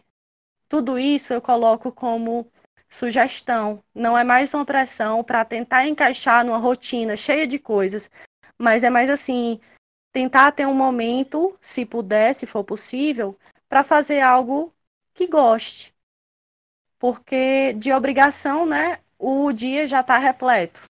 [0.68, 2.50] Tudo isso eu coloco como
[2.88, 3.82] sugestão.
[3.94, 8.10] Não é mais uma pressão para tentar encaixar numa rotina cheia de coisas,
[8.58, 9.60] mas é mais assim,
[10.12, 14.72] tentar ter um momento, se puder, se for possível, para fazer algo
[15.14, 15.94] que goste.
[16.98, 20.89] Porque de obrigação, né, o dia já está repleto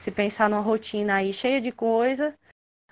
[0.00, 2.34] se pensar numa rotina aí cheia de coisa.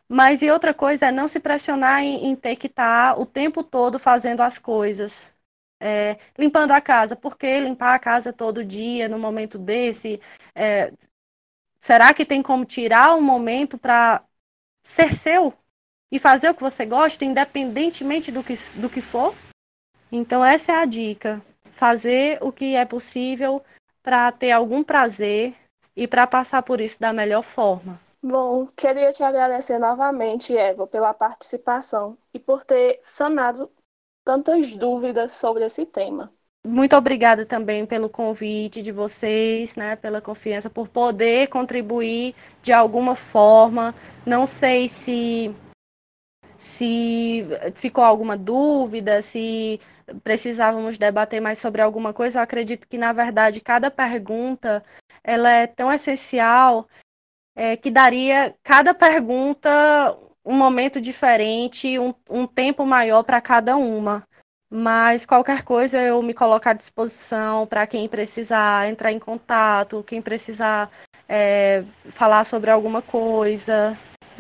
[0.07, 3.25] Mas e outra coisa é não se pressionar em, em ter que estar tá o
[3.25, 5.35] tempo todo fazendo as coisas.
[5.81, 10.21] É, limpando a casa, porque limpar a casa todo dia, no momento desse,
[10.55, 10.93] é,
[11.79, 14.23] será que tem como tirar um momento para
[14.83, 15.55] ser seu
[16.11, 19.35] e fazer o que você gosta, independentemente do que, do que for?
[20.11, 21.41] Então, essa é a dica:
[21.71, 23.65] fazer o que é possível
[24.03, 25.55] para ter algum prazer
[25.99, 28.01] e para passar por isso da melhor forma.
[28.23, 33.71] Bom, queria te agradecer novamente, Eva, pela participação e por ter sanado
[34.25, 36.33] tantas dúvidas sobre esse tema.
[36.65, 43.17] Muito obrigada também pelo convite de vocês, né, pela confiança, por poder contribuir de alguma
[43.17, 43.95] forma.
[44.27, 45.55] Não sei se
[46.59, 49.81] se ficou alguma dúvida, se
[50.25, 52.41] precisávamos debater mais sobre alguma coisa.
[52.41, 54.85] Eu acredito que na verdade cada pergunta
[55.23, 56.89] ela é tão essencial
[57.55, 64.27] é, que daria cada pergunta um momento diferente, um, um tempo maior para cada uma.
[64.71, 70.21] Mas qualquer coisa eu me coloco à disposição para quem precisar entrar em contato, quem
[70.21, 70.91] precisar
[71.29, 73.97] é, falar sobre alguma coisa.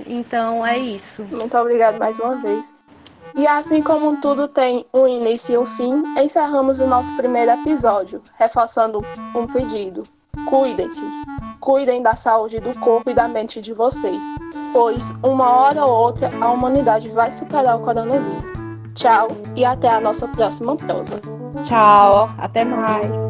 [0.06, 1.24] Então é isso.
[1.24, 2.72] Muito obrigada mais uma vez.
[3.34, 8.22] E assim como tudo tem um início e um fim, encerramos o nosso primeiro episódio,
[8.38, 9.04] reforçando
[9.34, 10.04] um pedido.
[10.48, 11.04] Cuidem-se.
[11.60, 14.24] Cuidem da saúde do corpo e da mente de vocês,
[14.72, 18.44] pois uma hora ou outra a humanidade vai superar o coronavírus.
[18.94, 21.20] Tchau e até a nossa próxima prosa.
[21.62, 23.27] Tchau, até mais.